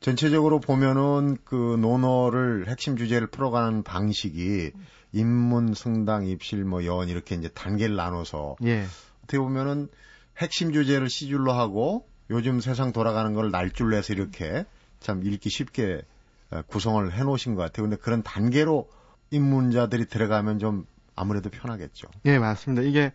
전체적으로 0.00 0.60
보면은 0.60 1.38
그 1.44 1.76
논어를 1.80 2.66
핵심 2.68 2.96
주제를 2.96 3.28
풀어가는 3.28 3.82
방식이 3.82 4.72
인문, 5.16 5.74
승당, 5.74 6.26
입실, 6.26 6.64
뭐연 6.64 7.08
이렇게 7.08 7.34
이제 7.34 7.48
단계를 7.48 7.96
나눠서 7.96 8.56
예. 8.64 8.84
어떻게 9.24 9.38
보면은 9.38 9.88
핵심 10.36 10.72
주제를 10.72 11.08
시줄로 11.08 11.52
하고 11.52 12.06
요즘 12.28 12.60
세상 12.60 12.92
돌아가는 12.92 13.32
걸 13.32 13.50
날줄로 13.50 13.96
해서 13.96 14.12
이렇게 14.12 14.66
참 15.00 15.24
읽기 15.24 15.48
쉽게 15.48 16.02
어, 16.50 16.62
구성을 16.66 17.12
해 17.12 17.22
놓으신 17.24 17.54
것 17.54 17.62
같아요. 17.62 17.84
근데 17.88 17.96
그런 17.96 18.22
단계로 18.22 18.90
입문자들이 19.30 20.06
들어가면 20.06 20.58
좀 20.58 20.86
아무래도 21.14 21.48
편하겠죠. 21.48 22.08
예, 22.26 22.38
맞습니다. 22.38 22.82
이게 22.82 23.12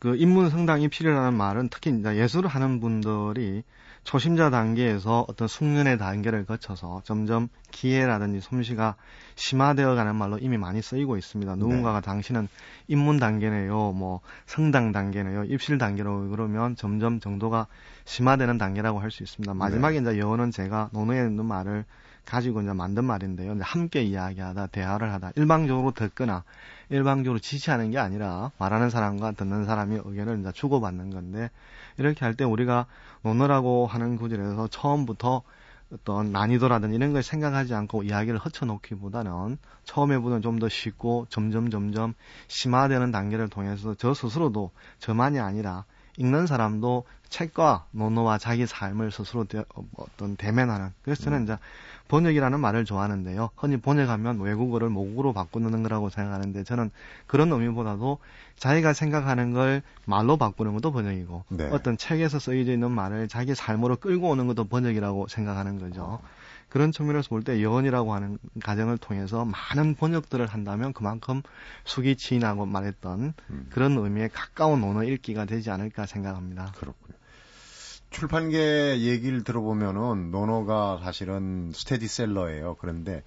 그 0.00 0.16
인문 0.16 0.50
성당 0.50 0.82
입실이라는 0.82 1.34
말은 1.34 1.68
특히 1.70 1.96
이제 1.96 2.16
예술을 2.16 2.48
하는 2.50 2.80
분들이 2.80 3.62
초심자 4.04 4.50
단계에서 4.50 5.26
어떤 5.28 5.48
숙련의 5.48 5.98
단계를 5.98 6.46
거쳐서 6.46 7.02
점점 7.04 7.48
기회라든지 7.70 8.40
솜씨가 8.40 8.94
심화되어 9.34 9.94
가는 9.94 10.16
말로 10.16 10.38
이미 10.38 10.56
많이 10.56 10.80
쓰이고 10.80 11.16
있습니다. 11.16 11.54
네. 11.54 11.58
누군가가 11.58 12.00
당신은 12.00 12.48
입문 12.86 13.18
단계네요, 13.18 13.92
뭐 13.92 14.20
성당 14.46 14.92
단계네요, 14.92 15.44
입실 15.44 15.78
단계로 15.78 16.30
그러면 16.30 16.74
점점 16.76 17.20
정도가 17.20 17.66
심화되는 18.04 18.56
단계라고 18.58 19.00
할 19.00 19.10
수 19.10 19.22
있습니다. 19.22 19.54
마지막에 19.54 20.00
네. 20.00 20.10
이제 20.10 20.20
여어는 20.20 20.50
제가 20.50 20.90
논어에 20.92 21.18
있는 21.26 21.44
말을 21.44 21.84
가지고 22.24 22.60
이제 22.60 22.72
만든 22.74 23.04
말인데요. 23.04 23.54
이제 23.54 23.62
함께 23.64 24.02
이야기하다, 24.02 24.66
대화를 24.66 25.12
하다, 25.14 25.32
일방적으로 25.36 25.92
듣거나 25.92 26.44
일방적으로 26.90 27.38
지시하는 27.38 27.90
게 27.90 27.98
아니라 27.98 28.50
말하는 28.58 28.90
사람과 28.90 29.32
듣는 29.32 29.64
사람이 29.64 30.00
의견을 30.04 30.40
이제 30.40 30.52
주고받는 30.52 31.10
건데 31.10 31.50
이렇게 31.96 32.24
할 32.24 32.34
때 32.34 32.44
우리가 32.44 32.84
논어라고 33.22 33.86
하는 33.86 34.16
구절에서 34.16 34.68
처음부터 34.68 35.42
어떤 35.92 36.32
난이도라든 36.32 36.92
이런 36.92 37.12
걸 37.14 37.22
생각하지 37.22 37.74
않고 37.74 38.02
이야기를 38.02 38.38
허쳐놓기보다는 38.38 39.56
처음에보다는 39.84 40.42
좀 40.42 40.58
더 40.58 40.68
쉽고 40.68 41.26
점점 41.30 41.70
점점 41.70 42.14
심화되는 42.48 43.10
단계를 43.10 43.48
통해서 43.48 43.94
저 43.94 44.12
스스로도 44.12 44.70
저만이 44.98 45.38
아니라 45.38 45.84
읽는 46.18 46.46
사람도 46.46 47.04
책과 47.28 47.86
논어와 47.92 48.38
자기 48.38 48.66
삶을 48.66 49.10
스스로 49.10 49.44
대, 49.44 49.64
어떤 49.96 50.36
대면하는 50.36 50.90
그래서 51.02 51.22
저는 51.22 51.38
음. 51.38 51.42
이제 51.44 51.58
번역이라는 52.08 52.58
말을 52.58 52.84
좋아하는데요. 52.84 53.50
흔히 53.56 53.76
번역하면 53.76 54.40
외국어를 54.40 54.88
모국어로 54.88 55.32
바꾸는 55.32 55.82
거라고 55.82 56.08
생각하는데 56.10 56.64
저는 56.64 56.90
그런 57.26 57.52
의미보다도 57.52 58.18
자기가 58.56 58.94
생각하는 58.94 59.52
걸 59.52 59.82
말로 60.06 60.36
바꾸는 60.36 60.72
것도 60.74 60.92
번역이고 60.92 61.44
네. 61.50 61.68
어떤 61.70 61.96
책에서 61.96 62.38
쓰여져 62.38 62.72
있는 62.72 62.90
말을 62.90 63.28
자기 63.28 63.54
삶으로 63.54 63.96
끌고 63.96 64.30
오는 64.30 64.46
것도 64.46 64.64
번역이라고 64.64 65.28
생각하는 65.28 65.78
거죠. 65.78 66.02
어. 66.02 66.22
그런 66.68 66.92
측면에서 66.92 67.28
볼때 67.30 67.62
여언이라고 67.62 68.12
하는 68.12 68.38
과정을 68.62 68.98
통해서 68.98 69.44
많은 69.44 69.94
번역들을 69.94 70.46
한다면 70.46 70.92
그만큼 70.92 71.42
숙이 71.84 72.16
지인하고 72.16 72.66
말했던 72.66 73.34
음. 73.50 73.66
그런 73.70 73.96
의미에 73.96 74.28
가까운 74.28 74.84
언어 74.84 75.02
읽기가 75.04 75.44
되지 75.44 75.70
않을까 75.70 76.06
생각합니다. 76.06 76.72
그렇군요. 76.76 77.16
출판계 78.10 79.00
얘기를 79.00 79.44
들어보면은 79.44 80.30
논어가 80.30 81.00
사실은 81.02 81.72
스테디셀러예요. 81.74 82.76
그런데 82.80 83.22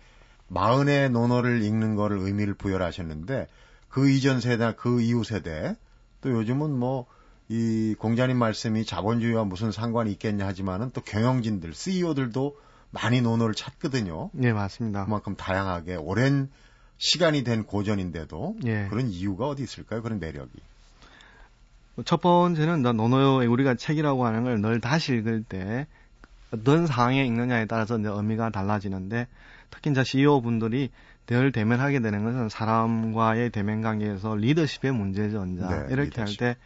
마흔의 0.47 1.09
논어를 1.11 1.61
읽는 1.63 1.95
거를 1.95 2.17
의미를 2.19 2.53
부여하셨는데 2.53 3.47
그 3.89 4.09
이전 4.09 4.41
세대, 4.41 4.73
그 4.75 5.01
이후 5.01 5.23
세대 5.23 5.75
또 6.21 6.31
요즘은 6.31 6.71
뭐 6.71 7.07
이 7.51 7.95
공자님 7.99 8.37
말씀이 8.37 8.85
자본주의와 8.85 9.43
무슨 9.43 9.73
상관이 9.73 10.09
있겠냐 10.13 10.47
하지만은 10.47 10.91
또 10.93 11.01
경영진들, 11.01 11.73
CEO들도 11.73 12.57
많이 12.91 13.21
논어를 13.21 13.55
찾거든요. 13.55 14.29
네, 14.33 14.53
맞습니다. 14.53 15.05
그만큼 15.05 15.35
다양하게 15.35 15.95
오랜 15.95 16.49
시간이 16.97 17.43
된 17.43 17.63
고전인데도 17.63 18.57
예. 18.65 18.87
그런 18.89 19.07
이유가 19.07 19.47
어디 19.47 19.63
있을까요? 19.63 20.01
그런 20.01 20.19
매력이. 20.19 20.51
첫 22.05 22.21
번째는 22.21 22.81
노노의 22.83 23.47
우리가 23.47 23.75
책이라고 23.75 24.25
하는 24.25 24.43
걸 24.43 24.57
늘 24.61 24.79
다시 24.79 25.13
읽을 25.13 25.43
때 25.43 25.87
어떤 26.51 26.85
상황에 26.87 27.25
읽느냐에 27.25 27.65
따라서 27.65 27.97
이제 27.97 28.09
의미가 28.09 28.49
달라지는데 28.49 29.27
특히 29.69 29.91
이제 29.91 30.03
CEO 30.03 30.41
분들이 30.41 30.89
늘 31.27 31.51
대면하게 31.51 31.99
되는 31.99 32.23
것은 32.23 32.49
사람과의 32.49 33.51
대면 33.51 33.81
관계에서 33.81 34.35
리더십의 34.35 34.91
문제죠, 34.91 35.45
이제. 35.45 35.61
네, 35.61 35.87
이렇게 35.89 36.21
할때 36.21 36.57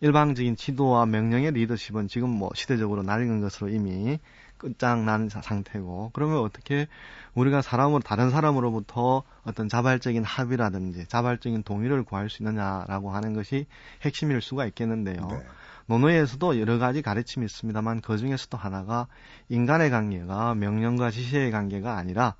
일방적인 0.00 0.56
지도와 0.56 1.06
명령의 1.06 1.52
리더십은 1.52 2.08
지금 2.08 2.28
뭐 2.30 2.50
시대적으로 2.54 3.02
낡은 3.02 3.40
것으로 3.40 3.68
이미 3.68 4.18
끝장난 4.58 5.28
상태고 5.28 6.10
그러면 6.12 6.38
어떻게 6.38 6.86
우리가 7.34 7.62
사람으로 7.62 8.00
다른 8.00 8.30
사람으로부터 8.30 9.22
어떤 9.44 9.68
자발적인 9.68 10.22
합의라든지 10.22 11.06
자발적인 11.06 11.62
동의를 11.64 12.04
구할 12.04 12.30
수 12.30 12.42
있느냐라고 12.42 13.10
하는 13.10 13.32
것이 13.32 13.66
핵심일 14.02 14.40
수가 14.40 14.66
있겠는데요. 14.66 15.26
네. 15.30 15.42
논어에서도 15.86 16.60
여러 16.60 16.78
가지 16.78 17.02
가르침이 17.02 17.44
있습니다만 17.44 18.00
그 18.00 18.18
중에서도 18.18 18.56
하나가 18.56 19.08
인간의 19.48 19.90
관계가 19.90 20.54
명령과 20.54 21.10
지시의 21.10 21.50
관계가 21.50 21.96
아니라 21.96 22.34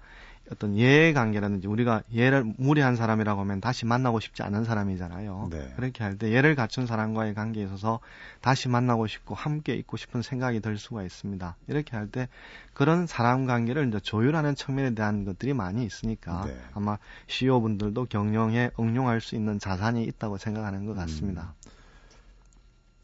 어떤 0.51 0.77
예의 0.77 1.15
관계라든지 1.15 1.67
우리가 1.67 2.03
예를 2.13 2.45
무리한 2.59 2.97
사람이라고 2.97 3.41
하면 3.41 3.61
다시 3.61 3.87
만나고 3.87 4.21
싶지 4.21 4.43
않은 4.43 4.65
사람이잖아요. 4.65 5.49
네. 5.51 5.73
그렇게 5.77 6.05
할 6.05 6.17
때 6.19 6.31
예를 6.31 6.55
갖춘 6.55 6.87
사람과의 6.87 7.35
관계에 7.35 7.65
있어서 7.65 8.01
다시 8.41 8.69
만나고 8.69 9.07
싶고 9.07 9.35
함께 9.35 9.75
있고 9.75 9.97
싶은 9.97 10.21
생각이 10.23 10.61
들 10.61 10.77
수가 10.77 11.05
있습니다. 11.05 11.57
이렇게 11.69 11.97
할 11.97 12.09
때 12.09 12.29
그런 12.75 13.07
사람 13.07 13.47
관계를 13.47 13.89
이제 13.89 14.01
조율하는 14.01 14.55
측면에 14.55 14.95
대한 14.95 15.25
것들이 15.25 15.55
많이 15.55 15.85
있으니까 15.87 16.45
네. 16.47 16.57
아마 16.75 16.99
CEO 17.29 17.61
분들도 17.63 18.07
경영에 18.07 18.71
응용할 18.79 19.21
수 19.21 19.37
있는 19.37 19.59
자산이 19.59 20.05
있다고 20.05 20.37
생각하는 20.39 20.85
것 20.87 20.95
같습니다. 20.95 21.55
음. 21.67 21.71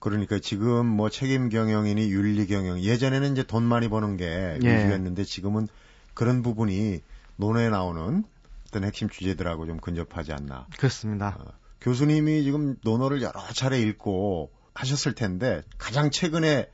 그러니까 0.00 0.38
지금 0.38 0.86
뭐 0.86 1.10
책임 1.10 1.48
경영이니 1.48 2.10
윤리 2.10 2.46
경영 2.46 2.78
예전에는 2.80 3.32
이제 3.32 3.42
돈 3.42 3.64
많이 3.64 3.88
버는 3.88 4.16
게 4.16 4.58
예. 4.62 4.76
위주였는데 4.76 5.24
지금은 5.24 5.66
그런 6.14 6.42
부분이 6.42 7.00
논에 7.38 7.70
나오는 7.70 8.24
어떤 8.68 8.84
핵심 8.84 9.08
주제들하고 9.08 9.66
좀 9.66 9.78
근접하지 9.78 10.32
않나. 10.32 10.66
그렇습니다. 10.76 11.38
어, 11.38 11.52
교수님이 11.80 12.42
지금 12.42 12.76
논어를 12.82 13.22
여러 13.22 13.40
차례 13.54 13.80
읽고 13.80 14.52
하셨을 14.74 15.14
텐데 15.14 15.62
가장 15.78 16.10
최근에 16.10 16.70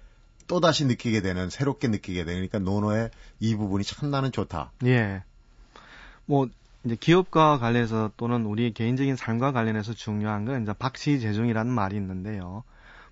또 0.47 0.61
다시 0.61 0.85
느끼게 0.85 1.21
되는 1.21 1.51
새롭게 1.51 1.89
느끼게 1.89 2.25
되니까 2.25 2.59
논어의 2.59 3.11
이 3.41 3.55
부분이 3.55 3.85
참 3.85 4.11
나는 4.11 4.33
좋다. 4.33 4.73
예. 4.85 5.23
뭐 6.27 6.49
이제 6.85 6.97
기업과 6.97 7.59
관련해서 7.59 8.11
또는 8.17 8.45
우리 8.45 8.73
개인적인 8.73 9.17
삶과 9.17 9.53
관련해서 9.53 9.95
중요한 9.95 10.45
건 10.45 10.63
이제 10.63 10.73
박시 10.73 11.21
재중이라는 11.21 11.71
말이 11.73 11.97
있는데요. 11.97 12.65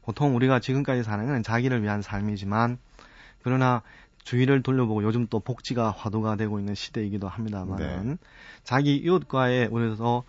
보통 0.03 0.35
우리가 0.37 0.61
지금까지 0.61 1.03
사는 1.03 1.27
건 1.27 1.43
자기를 1.43 1.83
위한 1.83 2.03
삶이지만 2.03 2.79
그러나 3.43 3.83
주위를 4.25 4.63
돌려보고 4.63 5.03
요즘 5.03 5.27
또 5.29 5.41
복지가 5.41 5.91
화두가 5.91 6.37
되고 6.37 6.59
있는 6.59 6.75
시대이기도 6.75 7.29
합니다만은 7.29 8.09
네. 8.09 8.17
자기 8.63 8.97
이웃과의 8.97 9.69
우리서 9.71 10.25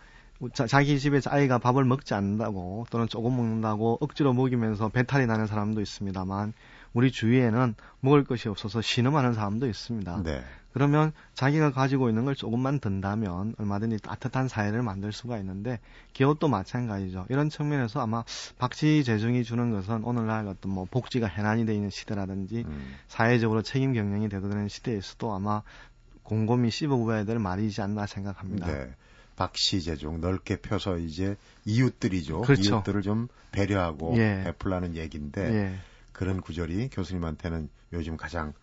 자, 0.53 0.81
기 0.81 0.99
집에 0.99 1.21
아이가 1.27 1.57
밥을 1.57 1.85
먹지 1.85 2.13
않는다고 2.13 2.85
또는 2.89 3.07
조금 3.07 3.37
먹는다고 3.37 3.97
억지로 4.01 4.33
먹이면서 4.33 4.89
배탈이 4.89 5.25
나는 5.25 5.47
사람도 5.47 5.79
있습니다만 5.79 6.53
우리 6.93 7.11
주위에는 7.11 7.75
먹을 8.01 8.23
것이 8.23 8.49
없어서 8.49 8.81
신음하는 8.81 9.33
사람도 9.33 9.67
있습니다. 9.67 10.23
네. 10.23 10.43
그러면 10.73 11.13
자기가 11.35 11.71
가지고 11.71 12.09
있는 12.09 12.25
걸 12.25 12.35
조금만 12.35 12.79
든다면 12.79 13.55
얼마든지 13.59 13.99
따뜻한 13.99 14.47
사회를 14.47 14.81
만들 14.81 15.11
수가 15.11 15.37
있는데 15.37 15.79
기업도 16.13 16.47
마찬가지죠. 16.47 17.27
이런 17.29 17.49
측면에서 17.49 18.01
아마 18.01 18.23
박씨 18.57 19.03
재정이 19.03 19.43
주는 19.43 19.71
것은 19.71 20.03
오늘날 20.03 20.47
어떤 20.47 20.71
뭐 20.71 20.85
복지가 20.89 21.27
해난이 21.27 21.65
돼 21.65 21.75
있는 21.75 21.89
시대라든지 21.89 22.65
음. 22.67 22.95
사회적으로 23.07 23.61
책임 23.61 23.93
경영이 23.93 24.29
되는 24.29 24.67
시대에서도 24.67 25.33
아마 25.33 25.61
곰곰이 26.23 26.71
씹어보아야 26.71 27.25
될 27.25 27.37
말이지 27.37 27.81
않나 27.81 28.07
생각합니다. 28.07 28.67
네. 28.67 28.93
박씨재종 29.35 30.21
넓게 30.21 30.57
펴서 30.57 30.97
이제 30.97 31.35
이웃들이죠. 31.65 32.41
그렇죠. 32.41 32.75
이웃들을 32.75 33.01
좀 33.01 33.27
배려하고 33.51 34.15
예. 34.17 34.41
베풀라는 34.45 34.95
얘기인데 34.95 35.41
예. 35.41 35.75
그런 36.11 36.41
구절이 36.41 36.89
교수님한테는 36.89 37.69
요즘 37.93 38.15
가장 38.15 38.49
어, 38.49 38.62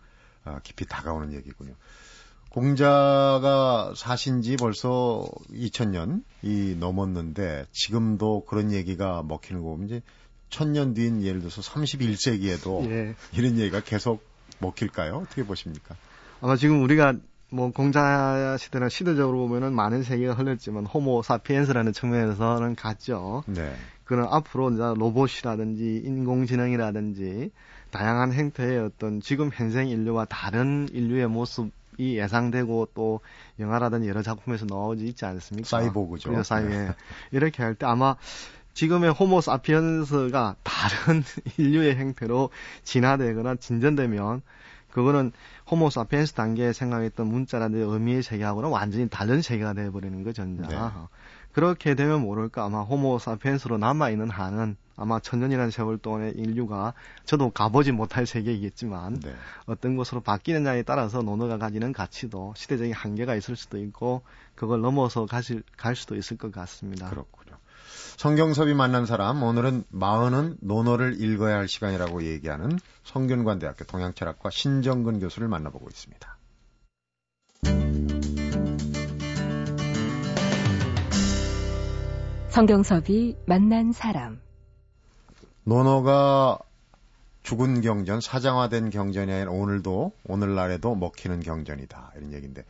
깊이 0.63 0.85
다가오는 0.85 1.33
얘기군요. 1.33 1.73
공자가 2.49 3.93
사신 3.95 4.41
지 4.41 4.57
벌써 4.57 5.25
2000년이 5.51 6.77
넘었는데 6.77 7.65
지금도 7.71 8.45
그런 8.45 8.73
얘기가 8.73 9.23
먹히는 9.23 9.61
거 9.61 9.69
보면 9.69 9.87
이제 9.87 10.01
천년 10.49 10.93
뒤인 10.93 11.21
예를 11.23 11.39
들어서 11.39 11.61
31세기에도 11.61 12.91
예. 12.91 13.15
이런 13.31 13.57
얘기가 13.57 13.79
계속 13.79 14.21
먹힐까요? 14.59 15.19
어떻게 15.19 15.45
보십니까? 15.45 15.95
아마 16.41 16.57
지금 16.57 16.83
우리가 16.83 17.13
뭐 17.51 17.71
공자 17.71 18.57
시대나 18.57 18.89
시대적으로 18.89 19.39
보면은 19.39 19.73
많은 19.73 20.03
세계가 20.03 20.33
흘렀지만 20.33 20.85
호모 20.85 21.21
사피엔스라는 21.21 21.93
측면에서는 21.93 22.75
같죠. 22.75 23.43
네. 23.47 23.73
그는 24.03 24.25
앞으로 24.29 24.71
이제 24.71 24.81
로봇이라든지 24.81 26.01
인공지능이라든지 26.05 27.51
다양한 27.91 28.33
행태의 28.33 28.79
어떤 28.79 29.21
지금 29.21 29.49
현생 29.53 29.87
인류와 29.89 30.25
다른 30.25 30.87
인류의 30.91 31.27
모습 31.27 31.71
이 31.97 32.17
예상되고 32.17 32.89
또 32.95 33.19
영화라든지 33.59 34.07
여러 34.07 34.21
작품에서 34.21 34.65
나오지 34.65 35.05
있지 35.07 35.25
않습니까? 35.25 35.67
사이보그죠. 35.67 36.29
그죠, 36.29 36.41
사이 36.43 36.65
네. 36.65 36.89
이렇게 37.31 37.61
할 37.63 37.75
때 37.75 37.85
아마 37.85 38.15
지금의 38.73 39.11
호모 39.11 39.41
사피엔스가 39.41 40.55
다른 40.63 41.23
인류의 41.57 41.97
형태로 41.97 42.49
진화되거나 42.85 43.55
진전되면 43.55 44.41
그거는 44.91 45.31
호모 45.69 45.89
사피엔스 45.89 46.33
단계에 46.33 46.73
생각했던 46.73 47.27
문자라든지 47.27 47.83
의미의 47.83 48.23
세계하고는 48.23 48.69
완전히 48.69 49.07
다른 49.09 49.41
세계가 49.41 49.73
되어버리는 49.73 50.23
거죠. 50.23 50.45
네. 50.45 50.67
그렇게 51.51 51.95
되면 51.95 52.21
모를까 52.21 52.63
아마 52.63 52.81
호모 52.81 53.19
사피엔스로 53.19 53.77
남아있는 53.77 54.29
한은 54.29 54.77
아마 55.01 55.19
천년이라는 55.19 55.71
세월 55.71 55.97
동안의 55.97 56.33
인류가 56.35 56.93
저도 57.25 57.49
가보지 57.49 57.91
못할 57.91 58.27
세계이겠지만 58.27 59.19
네. 59.19 59.33
어떤 59.65 59.95
곳으로 59.95 60.21
바뀌느냐에 60.21 60.83
따라서 60.83 61.23
논어가 61.23 61.57
가지는 61.57 61.91
가치도 61.91 62.53
시대적인 62.55 62.93
한계가 62.93 63.33
있을 63.35 63.55
수도 63.55 63.79
있고 63.79 64.21
그걸 64.53 64.81
넘어서 64.81 65.25
가실, 65.25 65.63
갈 65.75 65.95
수도 65.95 66.15
있을 66.15 66.37
것 66.37 66.51
같습니다. 66.51 67.09
그렇군요. 67.09 67.57
성경섭이 68.17 68.75
만난 68.75 69.07
사람 69.07 69.41
오늘은 69.41 69.85
마흔은 69.89 70.57
논어를 70.61 71.19
읽어야 71.19 71.55
할 71.57 71.67
시간이라고 71.67 72.23
얘기하는 72.23 72.77
성균관대학교 73.03 73.85
동양철학과 73.85 74.51
신정근 74.51 75.19
교수를 75.19 75.47
만나보고 75.47 75.87
있습니다. 75.89 76.37
성경섭이 82.49 83.37
만난 83.47 83.91
사람 83.93 84.39
논어가 85.63 86.59
죽은 87.43 87.81
경전, 87.81 88.21
사장화된 88.21 88.89
경전이 88.89 89.31
아니라 89.31 89.51
오늘도, 89.51 90.13
오늘날에도 90.25 90.95
먹히는 90.95 91.39
경전이다. 91.41 92.13
이런 92.17 92.33
얘기인데. 92.33 92.63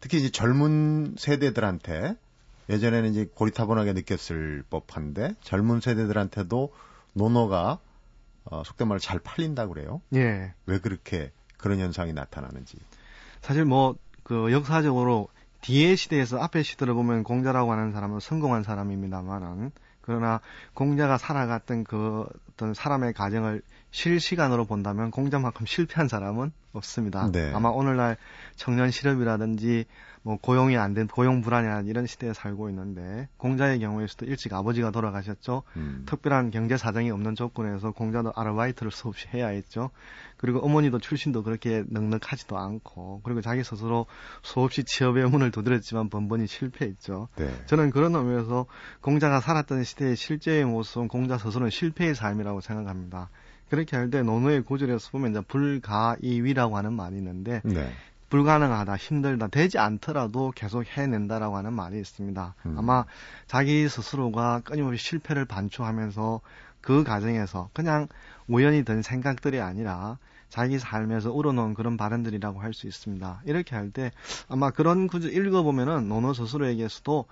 특히 0.00 0.18
이제 0.18 0.30
젊은 0.30 1.16
세대들한테 1.18 2.16
예전에는 2.70 3.10
이제 3.10 3.28
고리타분하게 3.34 3.94
느꼈을 3.94 4.62
법한데 4.70 5.34
젊은 5.42 5.80
세대들한테도 5.80 6.72
논어가 7.14 7.78
어, 8.44 8.62
속된 8.64 8.88
말로 8.88 8.98
잘 9.00 9.18
팔린다고 9.18 9.74
그래요. 9.74 10.00
예. 10.14 10.54
왜 10.66 10.78
그렇게 10.78 11.32
그런 11.56 11.80
현상이 11.80 12.12
나타나는지. 12.12 12.78
사실 13.40 13.64
뭐 13.64 13.96
그 14.28 14.52
역사적으로 14.52 15.28
뒤의 15.62 15.96
시대에서 15.96 16.38
앞의 16.38 16.62
시대를 16.62 16.92
보면 16.92 17.24
공자라고 17.24 17.72
하는 17.72 17.92
사람은 17.92 18.20
성공한 18.20 18.62
사람입니다만은 18.62 19.72
그러나 20.08 20.40
공자가 20.72 21.18
살아갔던 21.18 21.84
그 21.84 22.24
어떤 22.50 22.72
사람의 22.72 23.12
가정을 23.12 23.60
실시간으로 23.90 24.64
본다면 24.64 25.10
공자만큼 25.10 25.66
실패한 25.66 26.08
사람은 26.08 26.50
없습니다. 26.72 27.30
네. 27.30 27.52
아마 27.54 27.68
오늘날 27.68 28.16
청년 28.56 28.90
실업이라든지 28.90 29.84
뭐 30.22 30.36
고용이 30.40 30.76
안 30.76 30.94
된 30.94 31.06
고용 31.06 31.40
불안이나 31.42 31.82
이런 31.82 32.06
시대에 32.06 32.32
살고 32.32 32.68
있는데 32.70 33.28
공자의 33.36 33.78
경우에서도 33.80 34.26
일찍 34.26 34.52
아버지가 34.52 34.90
돌아가셨죠. 34.90 35.62
음. 35.76 36.04
특별한 36.06 36.50
경제 36.50 36.76
사정이 36.76 37.10
없는 37.10 37.34
조건에서 37.34 37.92
공자도 37.92 38.32
아르바이트를 38.34 38.90
수없이 38.92 39.28
해야 39.32 39.48
했죠. 39.48 39.90
그리고 40.36 40.60
어머니도 40.60 40.98
출신도 40.98 41.42
그렇게 41.42 41.84
넉넉하지도 41.88 42.56
않고 42.56 43.20
그리고 43.24 43.40
자기 43.40 43.64
스스로 43.64 44.06
수없이 44.42 44.84
취업의 44.84 45.28
문을 45.30 45.50
두드렸지만 45.50 46.08
번번이 46.10 46.46
실패했죠. 46.46 47.28
네. 47.36 47.50
저는 47.66 47.90
그런 47.90 48.14
의미에서 48.14 48.66
공자가 49.00 49.40
살았던 49.40 49.84
시대의 49.84 50.16
실제의 50.16 50.64
모습은 50.64 51.08
공자 51.08 51.38
스스로는 51.38 51.70
실패의 51.70 52.14
삶이라고 52.14 52.60
생각합니다. 52.60 53.30
그렇게 53.68 53.96
할 53.96 54.10
때 54.10 54.22
논어의 54.22 54.62
구절에서 54.62 55.10
보면 55.10 55.32
이제 55.32 55.40
불가이위라고 55.42 56.76
하는 56.76 56.92
말이 56.94 57.16
있는데 57.16 57.60
네. 57.64 57.90
불가능하다, 58.28 58.96
힘들다, 58.96 59.48
되지 59.48 59.78
않더라도 59.78 60.52
계속 60.54 60.84
해낸다라고 60.84 61.56
하는 61.56 61.72
말이 61.72 61.98
있습니다. 61.98 62.54
음. 62.66 62.74
아마 62.78 63.04
자기 63.46 63.88
스스로가 63.88 64.60
끊임없이 64.64 65.02
실패를 65.04 65.44
반추하면서 65.46 66.40
그 66.80 67.04
과정에서 67.04 67.70
그냥 67.72 68.06
우연히 68.46 68.84
든 68.84 69.02
생각들이 69.02 69.60
아니라 69.60 70.18
자기 70.48 70.78
삶에서 70.78 71.30
우러놓은 71.32 71.74
그런 71.74 71.96
발언들이라고 71.96 72.60
할 72.60 72.72
수 72.72 72.86
있습니다. 72.86 73.42
이렇게 73.44 73.76
할 73.76 73.90
때 73.90 74.12
아마 74.48 74.70
그런 74.70 75.06
구절 75.06 75.32
읽어보면은 75.34 76.08
노노 76.08 76.32
스스로에게서도 76.34 77.24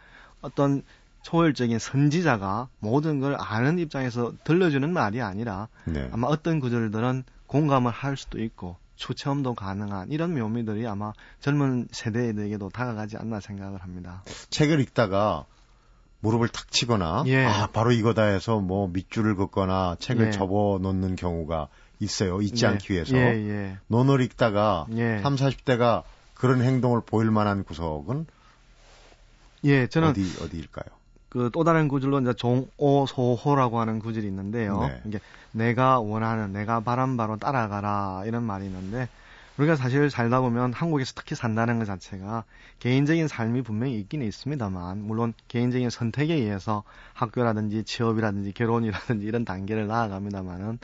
어떤 0.42 0.82
초월적인 1.22 1.78
선지자가 1.78 2.68
모든 2.78 3.20
걸 3.20 3.36
아는 3.38 3.78
입장에서 3.78 4.32
들려주는 4.44 4.92
말이 4.92 5.22
아니라 5.22 5.68
네. 5.84 6.08
아마 6.12 6.26
어떤 6.28 6.60
구절들은 6.60 7.24
공감을 7.46 7.90
할 7.90 8.16
수도 8.16 8.40
있고 8.42 8.76
추체험도 8.96 9.54
가능한 9.54 10.10
이런 10.10 10.34
묘미들이 10.34 10.86
아마 10.86 11.12
젊은 11.40 11.88
세대에게도 11.90 12.70
다가가지 12.70 13.16
않나 13.16 13.40
생각을 13.40 13.82
합니다. 13.82 14.22
책을 14.50 14.80
읽다가 14.80 15.44
무릎을 16.20 16.48
탁 16.48 16.70
치거나 16.70 17.24
예. 17.26 17.44
아 17.44 17.68
바로 17.68 17.92
이거다 17.92 18.24
해서 18.24 18.58
뭐 18.58 18.88
밑줄을 18.88 19.36
긋거나 19.36 19.96
책을 20.00 20.28
예. 20.28 20.30
접어 20.30 20.78
놓는 20.80 21.16
경우가 21.16 21.68
있어요. 22.00 22.40
잊지 22.40 22.64
예. 22.64 22.68
않기 22.68 22.92
위해서. 22.92 23.16
예, 23.16 23.20
예. 23.20 23.78
논을 23.86 24.20
읽다가 24.22 24.86
예. 24.96 25.20
3, 25.22 25.36
40대가 25.36 26.02
그런 26.34 26.62
행동을 26.62 27.00
보일 27.00 27.30
만한 27.30 27.64
구석은 27.64 28.26
예, 29.64 29.86
저는 29.86 30.10
어디 30.10 30.22
어디일까요? 30.42 30.95
그 31.36 31.50
또 31.52 31.64
다른 31.64 31.88
구절로 31.88 32.20
이제 32.20 32.32
종오소호라고 32.32 33.78
하는 33.78 33.98
구절이 33.98 34.26
있는데요. 34.26 34.80
네. 34.80 35.00
이게 35.04 35.20
내가 35.52 36.00
원하는 36.00 36.52
내가 36.52 36.80
바람 36.80 37.16
바로 37.16 37.36
따라가라 37.36 38.24
이런 38.26 38.42
말이 38.42 38.64
있는데 38.66 39.08
우리가 39.58 39.76
사실 39.76 40.10
살다 40.10 40.40
보면 40.40 40.72
한국에서 40.72 41.12
특히 41.14 41.34
산다는 41.34 41.78
것 41.78 41.86
자체가 41.86 42.44
개인적인 42.78 43.26
삶이 43.26 43.62
분명히 43.62 43.98
있긴 43.98 44.22
있습니다만 44.22 44.98
물론 44.98 45.32
개인적인 45.48 45.88
선택에 45.88 46.34
의해서 46.34 46.82
학교라든지 47.14 47.84
취업이라든지 47.84 48.52
결혼이라든지 48.52 49.24
이런 49.24 49.44
단계를 49.44 49.86
나아갑니다만은 49.86 50.78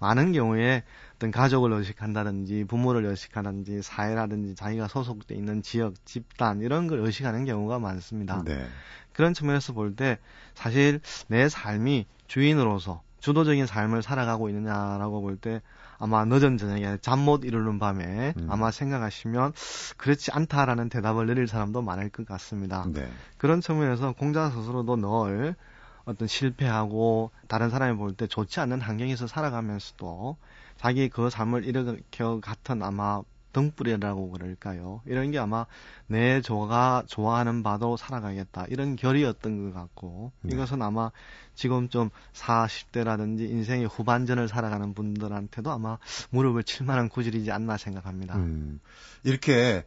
많은 0.00 0.32
경우에 0.32 0.82
어떤 1.18 1.32
가족을 1.32 1.72
의식한다든지 1.72 2.64
부모를 2.68 3.04
의식한다든지 3.04 3.82
사회라든지 3.82 4.54
자기가 4.54 4.86
소속돼 4.86 5.34
있는 5.34 5.62
지역 5.62 5.94
집단 6.06 6.60
이런 6.60 6.86
걸 6.86 7.00
의식하는 7.00 7.44
경우가 7.44 7.80
많습니다. 7.80 8.42
네. 8.44 8.64
그런 9.12 9.34
측면에서 9.34 9.72
볼 9.72 9.96
때 9.96 10.18
사실 10.54 11.00
내 11.26 11.48
삶이 11.48 12.06
주인으로서 12.28 13.02
주도적인 13.18 13.66
삶을 13.66 14.00
살아가고 14.02 14.48
있느냐라고 14.48 15.20
볼 15.20 15.36
때 15.36 15.60
아마 15.98 16.24
늦은 16.24 16.56
저녁에 16.56 16.98
잠 17.00 17.18
못 17.18 17.44
이루는 17.44 17.80
밤에 17.80 18.34
음. 18.36 18.46
아마 18.48 18.70
생각하시면 18.70 19.52
그렇지 19.96 20.30
않다라는 20.30 20.88
대답을 20.88 21.26
내릴 21.26 21.48
사람도 21.48 21.82
많을 21.82 22.10
것 22.10 22.24
같습니다. 22.28 22.86
네. 22.92 23.10
그런 23.38 23.60
측면에서 23.60 24.12
공자 24.12 24.50
스스로도 24.50 24.94
늘 24.94 25.56
어떤 26.04 26.28
실패하고 26.28 27.32
다른 27.48 27.70
사람이 27.70 27.96
볼 27.98 28.12
때 28.14 28.28
좋지 28.28 28.60
않는 28.60 28.80
환경에서 28.80 29.26
살아가면서도 29.26 30.36
자기 30.78 31.08
그 31.08 31.28
삶을 31.28 31.64
일으켜 31.64 32.40
같은 32.40 32.82
아마 32.82 33.22
등불이라고 33.52 34.30
그럴까요? 34.30 35.00
이런 35.06 35.30
게 35.30 35.38
아마 35.38 35.66
내 36.06 36.40
조가 36.40 37.04
좋아하는 37.06 37.62
바도 37.62 37.96
살아가겠다. 37.96 38.66
이런 38.68 38.94
결이었던 38.96 39.72
것 39.72 39.78
같고, 39.78 40.32
네. 40.42 40.54
이것은 40.54 40.82
아마 40.82 41.10
지금 41.54 41.88
좀 41.88 42.10
40대라든지 42.34 43.40
인생의 43.50 43.86
후반전을 43.86 44.48
살아가는 44.48 44.94
분들한테도 44.94 45.70
아마 45.70 45.98
무릎을 46.30 46.62
칠 46.64 46.86
만한 46.86 47.08
구질이지 47.08 47.50
않나 47.50 47.76
생각합니다. 47.76 48.36
음, 48.36 48.80
이렇게 49.24 49.84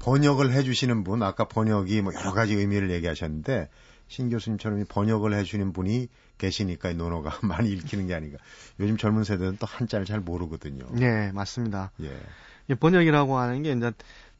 번역을 0.00 0.52
해주시는 0.52 1.04
분, 1.04 1.22
아까 1.22 1.46
번역이 1.48 2.02
뭐 2.02 2.12
여러 2.14 2.32
가지 2.32 2.54
의미를 2.54 2.90
얘기하셨는데, 2.90 3.70
신 4.08 4.28
교수님처럼 4.28 4.84
번역을 4.88 5.34
해주시는 5.34 5.72
분이 5.72 6.08
계시니까 6.38 6.90
이 6.90 6.94
논어가 6.94 7.38
많이 7.46 7.70
읽히는 7.70 8.06
게 8.06 8.14
아닌가. 8.14 8.38
요즘 8.80 8.96
젊은 8.96 9.24
세대는 9.24 9.56
또 9.58 9.66
한자를 9.66 10.06
잘 10.06 10.20
모르거든요. 10.20 10.86
네, 10.92 11.32
맞습니다. 11.32 11.90
예. 12.02 12.74
번역이라고 12.74 13.38
하는 13.38 13.62
게 13.62 13.72
이제 13.72 13.92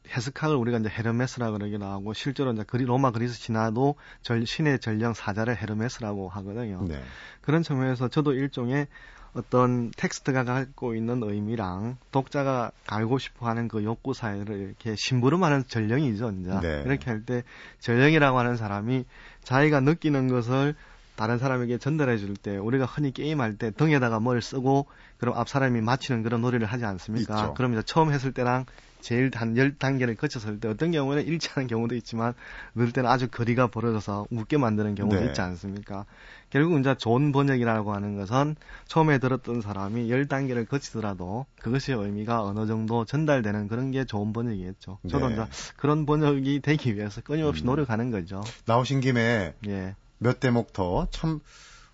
해석학을 0.09 0.55
우리가 0.55 0.77
이제 0.79 0.89
헤르메스라 0.89 1.51
그러기도 1.51 1.85
하고 1.85 2.13
실제로 2.13 2.51
이제 2.53 2.63
그리 2.63 2.85
로마 2.85 3.11
그리스 3.11 3.39
진화도 3.39 3.95
절, 4.21 4.45
신의 4.45 4.79
전령 4.79 5.13
사자를 5.13 5.57
헤르메스라고 5.57 6.29
하거든요. 6.29 6.85
네. 6.87 7.01
그런 7.41 7.63
측면에서 7.63 8.07
저도 8.07 8.33
일종의 8.33 8.87
어떤 9.33 9.91
텍스트가 9.97 10.43
갖고 10.45 10.95
있는 10.95 11.21
의미랑 11.21 11.97
독자가 12.11 12.71
알고 12.87 13.17
싶어 13.17 13.47
하는 13.47 13.67
그 13.67 13.83
욕구 13.83 14.13
사이를 14.13 14.59
이렇게 14.59 14.95
심부름하는 14.95 15.65
전령이죠, 15.67 16.31
이제. 16.39 16.51
네. 16.61 16.83
이렇게 16.85 17.09
할 17.09 17.25
때 17.25 17.43
전령이라고 17.79 18.37
하는 18.39 18.55
사람이 18.55 19.05
자기가 19.43 19.81
느끼는 19.81 20.29
것을 20.29 20.75
다른 21.15 21.37
사람에게 21.37 21.77
전달해 21.77 22.17
줄 22.17 22.35
때 22.35 22.57
우리가 22.57 22.85
흔히 22.85 23.11
게임할 23.11 23.57
때 23.57 23.71
등에다가 23.71 24.19
뭘 24.19 24.41
쓰고 24.41 24.87
그럼 25.17 25.35
앞 25.37 25.47
사람이 25.47 25.81
맞히는 25.81 26.23
그런 26.23 26.41
놀이를 26.41 26.67
하지 26.67 26.85
않습니까? 26.85 27.35
있죠. 27.35 27.53
그럼 27.53 27.73
이제 27.73 27.81
처음 27.85 28.11
했을 28.11 28.33
때랑 28.33 28.65
제일 28.99 29.29
한열 29.33 29.77
단계를 29.77 30.15
거쳤을 30.15 30.59
때 30.59 30.67
어떤 30.67 30.91
경우에는 30.91 31.25
일치하는 31.25 31.67
경우도 31.67 31.95
있지만 31.95 32.33
늘 32.73 32.91
때는 32.91 33.09
아주 33.09 33.27
거리가 33.29 33.67
벌어져서 33.67 34.25
웃게 34.31 34.57
만드는 34.57 34.95
경우도 34.95 35.19
네. 35.19 35.27
있지 35.27 35.41
않습니까? 35.41 36.05
결국 36.49 36.79
이제 36.79 36.95
좋은 36.97 37.31
번역이라고 37.31 37.93
하는 37.93 38.17
것은 38.17 38.55
처음에 38.87 39.19
들었던 39.19 39.61
사람이 39.61 40.09
열 40.09 40.27
단계를 40.27 40.65
거치더라도 40.65 41.45
그것의 41.61 41.97
의미가 41.97 42.41
어느 42.43 42.65
정도 42.65 43.05
전달되는 43.05 43.67
그런 43.67 43.91
게 43.91 44.05
좋은 44.05 44.33
번역이겠죠. 44.33 44.97
저도 45.07 45.27
네. 45.27 45.33
이제 45.35 45.45
그런 45.77 46.05
번역이 46.05 46.61
되기 46.61 46.95
위해서 46.95 47.21
끊임없이 47.21 47.63
음. 47.63 47.67
노력하는 47.67 48.09
거죠. 48.09 48.41
나오신 48.65 49.01
김에 49.01 49.53
예. 49.67 49.95
몇 50.25 50.39
대목 50.39 50.73
더 50.73 51.07
참 51.11 51.39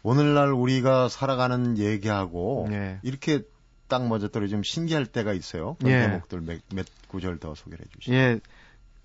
오늘날 0.04 0.52
우리가 0.52 1.10
살아가는 1.10 1.78
얘기하고 1.78 2.68
예. 2.72 3.00
이렇게 3.04 3.44
딱 3.88 4.08
먼저 4.08 4.30
떨어지좀 4.30 4.64
신기할 4.64 5.06
때가 5.06 5.34
있어요. 5.34 5.76
그런 5.80 5.92
예. 5.92 6.08
대목들 6.08 6.42
몇, 6.42 6.62
몇 6.74 6.86
구절 7.08 7.40
더 7.40 7.54
소개해 7.54 7.84
주시죠. 8.00 8.14
예. 8.14 8.40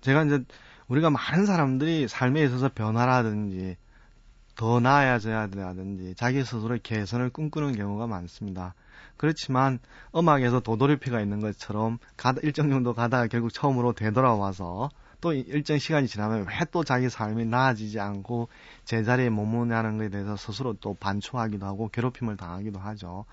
제가 0.01 0.23
이제 0.23 0.43
우리가 0.87 1.09
많은 1.09 1.45
사람들이 1.45 2.07
삶에 2.07 2.43
있어서 2.45 2.69
변화라든지 2.69 3.75
더 4.55 4.79
나아져야 4.79 5.47
되라든지 5.47 6.15
자기 6.15 6.43
스스로의 6.43 6.79
개선을 6.81 7.29
꿈꾸는 7.29 7.75
경우가 7.75 8.07
많습니다. 8.07 8.73
그렇지만 9.17 9.79
음악에서 10.15 10.61
도돌이표가 10.61 11.21
있는 11.21 11.41
것처럼 11.41 11.99
가다, 12.15 12.39
일정 12.43 12.69
정도 12.69 12.93
가다가 12.93 13.27
결국 13.27 13.53
처음으로 13.53 13.93
되돌아와서 13.93 14.89
또 15.19 15.33
일정 15.33 15.77
시간이 15.79 16.07
지나면 16.07 16.45
왜 16.47 16.67
또 16.71 16.83
자기 16.83 17.09
삶이 17.09 17.45
나아지지 17.45 17.99
않고 17.99 18.49
제자리에 18.85 19.29
머무냐는 19.29 19.97
것에 19.97 20.09
대해서 20.09 20.35
스스로 20.35 20.73
또 20.73 20.93
반초하기도 20.93 21.65
하고 21.65 21.89
괴롭힘을 21.89 22.35
당하기도 22.37 22.79
하죠. 22.79 23.25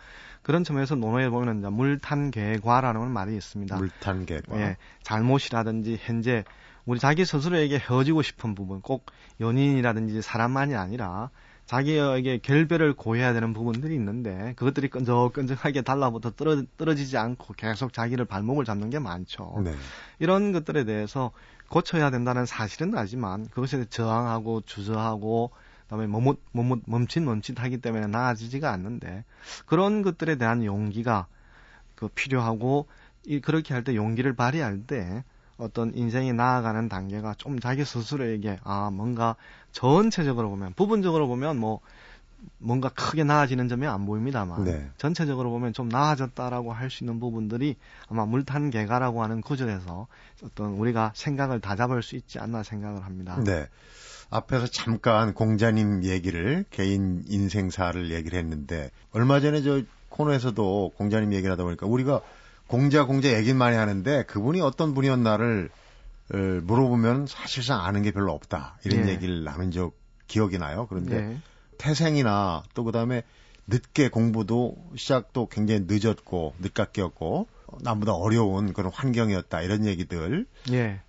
그런 0.42 0.62
점에서 0.64 0.94
논어에 0.94 1.28
보면 1.28 1.58
이제 1.58 1.68
물탄괴과라는 1.68 3.10
말이 3.10 3.34
있습니다. 3.36 3.76
물탄개과. 3.76 4.60
예, 4.60 4.76
잘못이라든지 5.02 5.98
현재 6.00 6.44
우리 6.86 7.00
자기 7.00 7.24
스스로에게 7.24 7.78
헤어지고 7.78 8.22
싶은 8.22 8.54
부분, 8.54 8.80
꼭 8.80 9.06
연인이라든지 9.40 10.22
사람만이 10.22 10.74
아니라 10.76 11.30
자기에게 11.66 12.38
결별을 12.38 12.92
고해야 12.94 13.32
되는 13.32 13.52
부분들이 13.54 13.94
있는데 13.94 14.52
그것들이 14.56 14.88
끈적끈적하게 14.88 15.82
달라붙어 15.82 16.32
떨어, 16.32 16.62
떨어지지 16.76 17.16
않고 17.16 17.54
계속 17.54 17.92
자기를 17.92 18.26
발목을 18.26 18.64
잡는 18.64 18.90
게 18.90 18.98
많죠. 18.98 19.62
네. 19.64 19.74
이런 20.18 20.52
것들에 20.52 20.84
대해서 20.84 21.30
고쳐야 21.68 22.10
된다는 22.10 22.44
사실은 22.44 22.96
알지만 22.96 23.48
그것에 23.48 23.78
대해 23.78 23.86
저항하고 23.88 24.60
주저하고 24.62 25.50
그다음에 25.84 26.06
머뭇 26.06 26.38
머뭇 26.52 26.82
멈칫멈칫하기 26.86 27.78
때문에 27.78 28.06
나아지지가 28.08 28.70
않는데 28.70 29.24
그런 29.66 30.02
것들에 30.02 30.36
대한 30.36 30.64
용기가 30.64 31.26
그 31.94 32.08
필요하고 32.08 32.86
이 33.26 33.40
그렇게 33.40 33.72
할 33.72 33.84
때 33.84 33.94
용기를 33.96 34.34
발휘할 34.34 34.86
때 34.86 35.24
어떤 35.56 35.94
인생이 35.94 36.32
나아가는 36.32 36.88
단계가 36.88 37.34
좀 37.34 37.60
자기 37.60 37.84
스스로에게 37.84 38.58
아 38.64 38.90
뭔가 38.92 39.36
전체적으로 39.72 40.50
보면 40.50 40.72
부분적으로 40.74 41.28
보면 41.28 41.58
뭐 41.58 41.80
뭔가 42.58 42.88
크게 42.90 43.24
나아지는 43.24 43.68
점이 43.68 43.86
안 43.86 44.04
보입니다만 44.04 44.64
네. 44.64 44.90
전체적으로 44.98 45.50
보면 45.50 45.72
좀 45.72 45.88
나아졌다라고 45.88 46.72
할 46.72 46.90
수 46.90 47.04
있는 47.04 47.18
부분들이 47.20 47.76
아마 48.08 48.26
물탄 48.26 48.70
개가라고 48.70 49.22
하는 49.22 49.40
구절에서 49.40 50.06
어떤 50.42 50.72
우리가 50.72 51.12
생각을 51.14 51.60
다 51.60 51.76
잡을 51.76 52.02
수 52.02 52.16
있지 52.16 52.38
않나 52.38 52.62
생각을 52.62 53.04
합니다. 53.04 53.40
네. 53.44 53.66
앞에서 54.30 54.66
잠깐 54.66 55.32
공자님 55.32 56.04
얘기를 56.04 56.64
개인 56.70 57.22
인생사를 57.28 58.10
얘기를 58.10 58.38
했는데 58.38 58.90
얼마 59.12 59.40
전에 59.40 59.62
저 59.62 59.82
코너에서도 60.08 60.92
공자님 60.96 61.32
얘기를 61.32 61.52
하다 61.52 61.64
보니까 61.64 61.86
우리가 61.86 62.20
공자 62.66 63.04
공자 63.04 63.32
얘기는 63.32 63.56
많이 63.56 63.76
하는데 63.76 64.24
그분이 64.24 64.60
어떤 64.60 64.94
분이었나를 64.94 65.70
어, 66.32 66.36
물어보면 66.36 67.26
사실상 67.26 67.84
아는 67.84 68.02
게 68.02 68.10
별로 68.10 68.32
없다 68.32 68.78
이런 68.84 69.06
예. 69.06 69.12
얘기를 69.12 69.44
나눈 69.44 69.70
적 69.70 69.92
기억이 70.26 70.58
나요. 70.58 70.86
그런데 70.88 71.20
네. 71.20 71.38
태생이나 71.78 72.62
또 72.74 72.84
그다음에 72.84 73.22
늦게 73.66 74.08
공부도 74.08 74.76
시작도 74.96 75.48
굉장히 75.48 75.84
늦었고 75.86 76.54
늦깎이였고 76.58 77.48
어, 77.66 77.78
남보다 77.80 78.12
어려운 78.14 78.72
그런 78.72 78.90
환경이었다 78.92 79.62
이런 79.62 79.84
얘기들 79.86 80.46
예. 80.72 81.00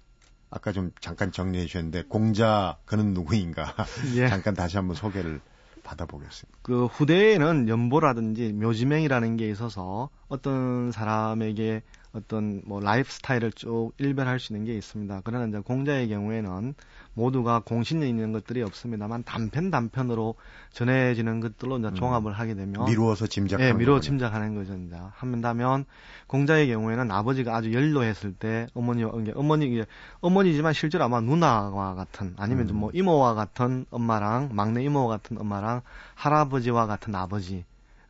아까 0.50 0.72
좀 0.72 0.92
잠깐 1.02 1.32
정리해 1.32 1.66
주셨는데 1.66 2.04
공자 2.04 2.78
그는 2.86 3.14
누구인가 3.14 3.74
예. 4.16 4.28
잠깐 4.30 4.54
다시 4.54 4.78
한번 4.78 4.96
소개를 4.96 5.42
받아보겠습니다. 5.86 6.60
그 6.62 6.88
후대에는 6.88 7.70
연보라든지 7.70 8.52
묘지명이라는 8.52 9.38
게 9.38 9.50
있어서 9.50 10.10
어떤 10.28 10.92
사람에게 10.92 11.84
어떤 12.16 12.62
뭐 12.66 12.80
라이프 12.80 13.12
스타일을 13.12 13.52
쭉 13.52 13.92
일별할 13.98 14.40
수 14.40 14.54
있는 14.54 14.66
게 14.66 14.74
있습니다. 14.78 15.22
그러나 15.26 15.46
이제 15.46 15.60
공자의 15.60 16.08
경우에는 16.08 16.74
모두가 17.14 17.60
공신이 17.60 18.08
있는 18.08 18.32
것들이 18.32 18.62
없습니다만 18.64 19.24
단편 19.24 19.70
단편으로 19.70 20.36
전해지는 20.72 21.42
것들로 21.42 21.78
이제 21.78 21.90
음. 21.90 21.96
종합을 21.96 22.34
하게 22.34 22.56
되면 22.56 22.86
미루어서 22.86 23.28
짐작하는 23.28 23.70
예, 23.70 23.74
미루어. 23.74 24.00
짐작하는 24.00 24.56
거죠, 24.56 24.74
이제. 24.76 24.96
한다면 25.14 25.86
공자의 26.28 26.68
경우에는 26.68 27.12
아버지가 27.12 27.56
아주 27.56 27.74
연로했을 27.74 28.34
때 28.34 28.68
어머니와 28.74 29.12
어머니 29.36 29.84
어머니지만 30.22 30.74
실제로 30.74 31.04
아마 31.04 31.20
누나와 31.22 31.96
같은 31.96 32.34
아니면 32.38 32.68
좀 32.68 32.78
음. 32.78 32.80
뭐 32.80 32.92
이모와 32.94 33.34
같은 33.34 33.86
엄마랑 33.90 34.50
막내 34.54 34.84
이모와 34.84 35.08
같은 35.08 35.38
엄마랑 35.38 35.82
할아버지와 36.16 36.88
같은 36.88 37.14
아버지 37.16 37.66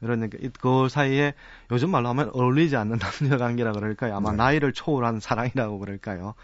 그러니까 0.05 0.37
이- 0.41 0.49
그 0.59 0.87
사이에 0.89 1.33
요즘 1.71 1.89
말로 1.89 2.09
하면 2.09 2.29
어울리지 2.33 2.75
않는 2.77 2.99
남녀 3.33 3.37
관계라 3.37 3.71
그럴까요? 3.73 4.15
아마 4.15 4.31
네. 4.31 4.37
나이를 4.37 4.73
초월한 4.73 5.19
사랑이라고 5.19 5.79
그럴까요? 5.79 6.35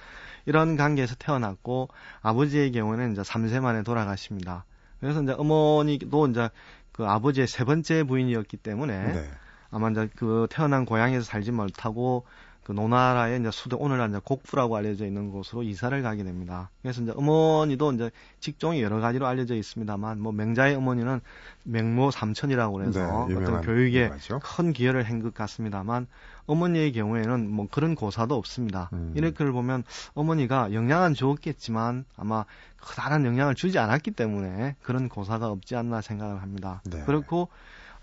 이런 0.46 0.76
관계에서 0.76 1.16
태어났고 1.16 1.90
아버지의 2.22 2.72
경우는 2.72 3.14
이제 3.14 3.22
3세 3.22 3.60
만에 3.62 3.84
돌아가십니다. 3.84 4.66
그래서 5.00 5.22
이제 5.22 5.34
어머니도 5.38 6.28
이제 6.28 6.50
그 6.92 7.06
아버지의 7.06 7.48
세 7.48 7.64
번째 7.64 8.04
부인이었기 8.04 8.58
때문에 8.58 9.14
네. 9.14 9.30
아마 9.70 9.90
이제 9.90 10.10
그 10.16 10.48
태어난 10.50 10.86
고향에서 10.86 11.24
살지 11.24 11.52
못하고 11.52 12.26
그 12.64 12.74
노나라의 12.74 13.40
이제 13.40 13.50
수도 13.52 13.78
오늘날 13.78 14.10
이제 14.10 14.20
곡부라고 14.24 14.76
알려져 14.76 15.06
있는 15.06 15.32
곳으로 15.32 15.64
이사를 15.64 16.00
가게 16.04 16.24
됩니다. 16.24 16.70
그래서 16.82 17.02
이제 17.02 17.12
어머니도 17.16 17.94
이제 17.94 18.12
직종이 18.40 18.82
여러 18.84 19.00
가지로 19.00 19.26
알려져 19.26 19.56
있습니다만 19.56 20.20
뭐 20.22 20.32
맹자의 20.32 20.76
어머니는 20.76 21.22
맹모 21.64 22.12
삼천이라고 22.12 22.78
그래서 22.78 23.28
네, 23.28 23.36
어떤 23.36 23.62
교육에 23.62 24.04
유명하죠. 24.04 24.40
큰 24.44 24.74
기여를 24.74 25.04
한 25.04 25.22
것 25.22 25.34
같습니다만 25.34 26.08
어머니의 26.48 26.92
경우에는 26.94 27.50
뭐 27.50 27.68
그런 27.70 27.96
고사도 27.96 28.36
없습니다. 28.36 28.90
음. 28.94 29.14
이렇게 29.16 29.46
보면 29.46 29.84
어머니가 30.16 30.74
영향은 30.74 31.14
주었겠지만 31.14 32.06
아마 32.18 32.46
커다란 32.80 33.26
영향을 33.26 33.54
주지 33.56 33.78
않았기 33.78 34.12
때문에 34.12 34.76
그런 34.82 35.10
고사가 35.10 35.48
없지 35.50 35.76
않나 35.76 36.02
생각을 36.02 36.42
합니다. 36.42 36.82
네. 36.86 37.04
그렇고 37.06 37.50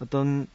어떤 0.00 0.46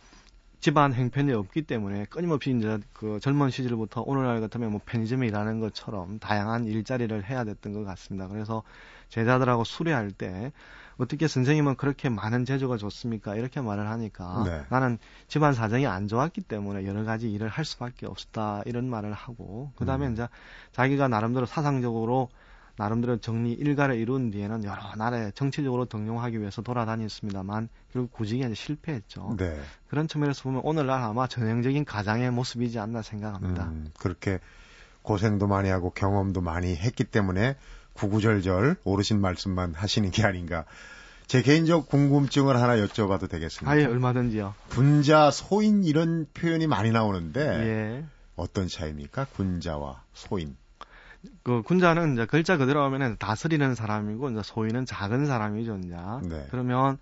집안 0.64 0.94
행편이 0.94 1.34
없기 1.34 1.64
때문에 1.64 2.06
끊임없이 2.06 2.56
이제 2.58 2.80
그 2.94 3.20
젊은 3.20 3.50
시절부터 3.50 4.02
오늘날 4.04 4.40
같으면 4.40 4.72
뭐 4.72 4.80
편의점에 4.86 5.28
일하는 5.28 5.60
것처럼 5.60 6.20
다양한 6.20 6.68
일자리를 6.68 7.26
해야 7.26 7.44
됐던 7.44 7.74
것 7.74 7.84
같습니다. 7.84 8.30
그래서 8.30 8.64
제자들하고 9.10 9.66
수례할 9.66 10.12
때 10.14 10.54
어떻게 10.96 11.28
선생님은 11.28 11.76
그렇게 11.76 12.08
많은 12.08 12.46
재주가 12.46 12.78
좋습니까? 12.78 13.36
이렇게 13.36 13.60
말을 13.60 13.90
하니까 13.90 14.44
네. 14.46 14.64
나는 14.70 15.00
집안 15.28 15.52
사정이 15.54 15.86
안 15.86 16.08
좋았기 16.08 16.40
때문에 16.40 16.88
여러 16.88 17.04
가지 17.04 17.30
일을 17.30 17.50
할 17.50 17.66
수밖에 17.66 18.06
없었다 18.06 18.62
이런 18.66 18.90
말을 18.90 19.12
하고 19.12 19.74
그 19.76 19.84
다음에 19.84 20.08
음. 20.08 20.14
이제 20.14 20.30
자기가 20.72 21.10
나름대로 21.10 21.46
사상적으로 21.46 22.30
나름대로 22.76 23.18
정리 23.18 23.52
일가를 23.54 23.96
이룬 23.98 24.32
뒤에는 24.32 24.64
여러 24.64 24.96
나라에 24.96 25.32
정치적으로 25.36 25.86
등용하기 25.86 26.40
위해서 26.40 26.62
돌아다녔습니다만 26.62 27.70
결국 27.92 28.12
구직에 28.12 28.46
이제 28.46 28.54
실패했죠. 28.56 29.36
네. 29.38 29.60
그런 29.88 30.08
측면에서 30.08 30.44
보면 30.44 30.62
오늘날 30.64 31.02
아마 31.04 31.28
전형적인 31.28 31.86
가장의 31.86 32.32
모습이지 32.32 32.80
않나 32.80 33.02
생각합니다. 33.04 33.66
음, 33.66 33.92
그렇게 34.00 34.40
고생도 35.04 35.48
많이 35.48 35.70
하고 35.70 35.92
경험도 35.92 36.42
많이 36.42 36.76
했기 36.76 37.04
때문에 37.04 37.58
구구절절 37.94 38.78
오르신 38.84 39.22
말씀만 39.22 39.76
하시는 39.76 40.10
게 40.10 40.24
아닌가. 40.24 40.66
제 41.28 41.42
개인적 41.42 41.88
궁금증을 41.88 42.60
하나 42.60 42.76
여쭤봐도 42.78 43.30
되겠습니까? 43.30 43.72
아 43.72 43.80
예 43.80 43.86
얼마든지요. 43.86 44.54
군자, 44.70 45.30
소인 45.32 45.84
이런 45.84 46.26
표현이 46.34 46.68
많이 46.68 46.92
나오는데 46.92 47.42
예. 47.42 48.06
어떤 48.36 48.68
차이입니까? 48.68 49.26
군자와 49.36 50.04
소인. 50.14 50.58
그 51.44 51.62
군자는 51.62 52.14
이제 52.14 52.26
글자 52.26 52.58
그대로 52.58 52.84
하면은 52.84 53.16
다스리는 53.18 53.76
사람이고 53.76 54.30
이제 54.30 54.42
소위는 54.44 54.86
작은 54.86 55.26
사람이죠, 55.26 55.80
이제. 55.84 55.96
네. 56.24 56.48
그러면 56.52 56.98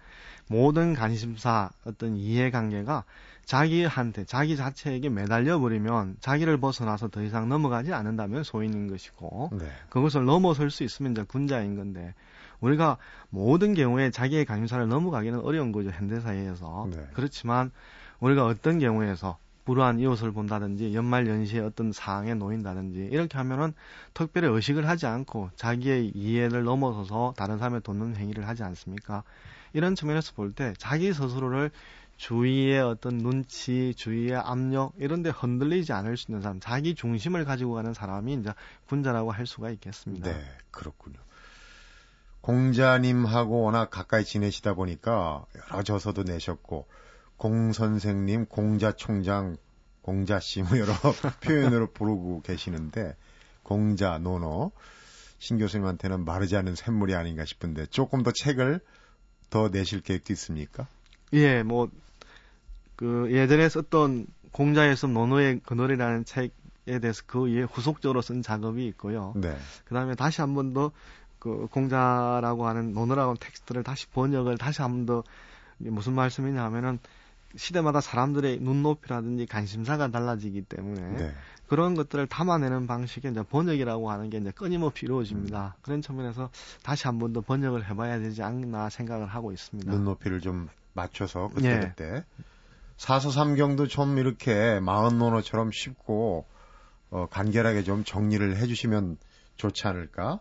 모든 0.48 0.94
관심사 0.94 1.70
어떤 1.86 2.16
이해관계가 2.18 3.04
자기한테 3.46 4.26
자기 4.26 4.56
자체에게 4.56 5.10
매달려 5.10 5.60
버리면 5.60 6.18
자기를 6.20 6.60
벗어나서 6.60 7.08
더 7.08 7.24
이상 7.24 7.50
넘어가지 7.50 7.94
않는다면 7.94 8.44
소인인 8.44 8.88
것이고 8.88 9.50
네. 9.54 9.66
그것을 9.90 10.26
넘어설 10.26 10.72
수 10.72 10.84
있으면 10.84 11.14
이제 11.14 11.24
군자인 11.24 11.76
건데 11.76 12.14
우리가 12.60 12.98
모든 13.30 13.74
경우에 13.74 14.12
자기의 14.12 14.46
관심사를 14.46 14.88
넘어가기는 14.88 15.40
어려운 15.40 15.72
거죠 15.72 15.90
현대 15.90 16.20
사회에서 16.20 16.88
네. 16.92 17.08
그렇지만 17.14 17.72
우리가 18.20 18.46
어떤 18.46 18.78
경우에서 18.80 19.38
불우한 19.72 20.00
이웃을 20.00 20.34
본다든지 20.34 20.94
연말 20.94 21.28
연시에 21.28 21.62
어떤 21.62 21.94
상황에 21.94 22.34
놓인다든지 22.34 23.08
이렇게 23.10 23.38
하면은 23.38 23.74
특별히 24.14 24.50
의식을 24.50 24.86
하지 24.86 25.06
않고 25.06 25.52
자기의 25.56 26.10
이해를 26.10 26.64
넘어서서 26.66 27.36
다른 27.38 27.58
사람을 27.58 27.80
돕는 27.80 28.18
행위를 28.18 28.50
하지 28.50 28.64
않습니까? 28.64 29.24
이런 29.72 29.96
측면에서 29.96 30.34
볼 30.34 30.52
때 30.52 30.74
자기 30.78 31.14
스스로를 31.14 31.72
주위의 32.18 32.82
어떤 32.82 33.18
눈치, 33.20 33.94
주위의 33.96 34.36
압력 34.36 34.92
이런 34.98 35.24
데 35.24 35.30
흔들리지 35.30 35.94
않을 35.94 36.18
수 36.18 36.30
있는 36.30 36.42
사람, 36.42 36.60
자기 36.60 36.94
중심을 36.94 37.46
가지고 37.46 37.76
가는 37.76 37.94
사람이 37.94 38.34
이제 38.34 38.54
군자라고 38.90 39.32
할 39.32 39.48
수가 39.48 39.70
있겠습니다. 39.70 40.30
네, 40.30 40.44
그렇군요. 40.72 41.16
공자님하고 42.42 43.62
워낙 43.62 43.90
가까이 43.90 44.26
지내시다 44.26 44.74
보니까 44.74 45.46
여러 45.56 45.82
저서도 45.82 46.24
내셨고 46.24 46.88
공 47.42 47.74
선생님, 47.74 48.46
공자 48.46 48.92
총장, 48.92 49.58
공자 50.04 50.40
씨 50.40 50.62
뭐 50.62 50.78
여러 50.78 50.94
표현으로 51.42 51.88
부르고 51.92 52.42
계시는데 52.44 53.16
공자, 53.64 54.20
노노 54.20 54.72
신 55.40 55.58
교수님한테는 55.58 56.24
마르지 56.24 56.56
않은 56.56 56.76
샘물이 56.76 57.16
아닌가 57.16 57.44
싶은데 57.44 57.88
조금 57.88 58.22
더 58.22 58.32
책을 58.32 58.80
더 59.50 59.70
내실 59.70 60.02
계획도 60.02 60.32
있습니까? 60.34 60.86
예, 61.34 61.64
뭐, 61.64 61.90
그, 62.96 63.28
예전에 63.32 63.68
썼던 63.70 64.28
공자의 64.52 64.96
숲 64.96 65.10
논어의 65.10 65.62
그늘이라는 65.66 66.26
책에 66.26 67.00
대해서 67.02 67.24
그 67.26 67.50
이에 67.50 67.64
후속적으로 67.64 68.22
쓴 68.22 68.44
작업이 68.44 68.86
있고요. 68.90 69.34
네. 69.36 69.58
그 69.86 69.96
다음에 69.96 70.14
다시 70.14 70.42
한 70.42 70.54
번 70.54 70.74
더 70.74 70.92
그 71.40 71.68
공자라고 71.72 72.68
하는 72.68 72.94
논어라고 72.94 73.30
하는 73.32 73.40
텍스트를 73.40 73.82
다시 73.82 74.06
번역을 74.10 74.60
다시 74.60 74.84
한 74.84 74.92
번 74.92 75.06
더 75.08 75.24
무슨 75.80 76.14
말씀이냐 76.14 76.64
하면은 76.66 77.00
시대마다 77.56 78.02
사람들의 78.02 78.60
눈높이라든지 78.62 79.46
관심사가 79.46 80.10
달라지기 80.10 80.64
때문에 80.64 81.02
네. 81.18 81.34
그런 81.68 81.96
것들을 81.96 82.28
담아내는 82.28 82.86
방식의 82.88 83.32
이제 83.32 83.44
번역이라고 83.44 84.12
하는 84.12 84.30
게 84.30 84.38
이제 84.40 84.52
끊임없이 84.52 85.06
이루어집니다. 85.06 85.78
그런 85.82 86.02
측면에서 86.02 86.50
다시 86.84 87.08
한 87.08 87.18
번 87.20 87.32
더 87.34 87.40
번역을 87.42 87.90
해봐야 87.90 88.20
되지 88.20 88.44
않나 88.44 88.90
생각을 88.90 89.26
하고 89.28 89.52
있습니다. 89.54 89.90
눈높이를 89.92 90.42
좀 90.42 90.68
맞춰서 90.94 91.50
예. 91.62 91.80
그때 91.80 91.94
그때 91.96 92.26
사서삼경도 92.98 93.88
좀 93.88 94.18
이렇게 94.18 94.80
마흔노노처럼 94.82 95.72
쉽고 95.72 96.46
어, 97.10 97.28
간결하게 97.30 97.84
좀 97.84 98.04
정리를 98.04 98.58
해주시면 98.58 99.18
좋지 99.58 99.88
않을까? 99.88 100.40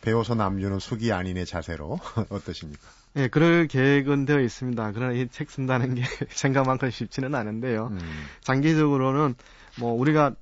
배워서 0.00 0.34
남주는 0.34 0.78
숙이 0.78 1.12
아닌의 1.12 1.44
자세로 1.44 1.98
어떠십니까? 2.30 2.97
예, 3.16 3.28
그럴 3.28 3.66
계획은 3.66 4.26
되어 4.26 4.40
있습니다. 4.40 4.92
그러나 4.92 5.12
이 5.12 5.28
책 5.28 5.50
쓴다는 5.50 5.94
게 5.94 6.02
생각만큼 6.30 6.90
쉽지는 6.90 7.34
않은데요. 7.34 7.88
음, 7.92 7.98
장기적으로는 8.42 9.34
뭐 9.78 9.92
우리가 9.92 10.34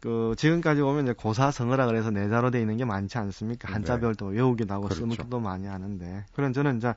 그 0.00 0.34
지금까지 0.36 0.80
보면 0.82 1.04
이제 1.04 1.12
고사성어라 1.12 1.86
그래서 1.86 2.10
내자로 2.10 2.50
돼 2.50 2.60
있는 2.60 2.76
게 2.76 2.84
많지 2.84 3.18
않습니까? 3.18 3.72
한자별도 3.72 4.26
외우기도 4.26 4.72
하고 4.74 4.84
그렇죠. 4.88 5.08
쓰기도 5.10 5.40
많이 5.40 5.66
하는데 5.66 6.24
그런 6.34 6.52
저는 6.52 6.78
이제 6.78 6.94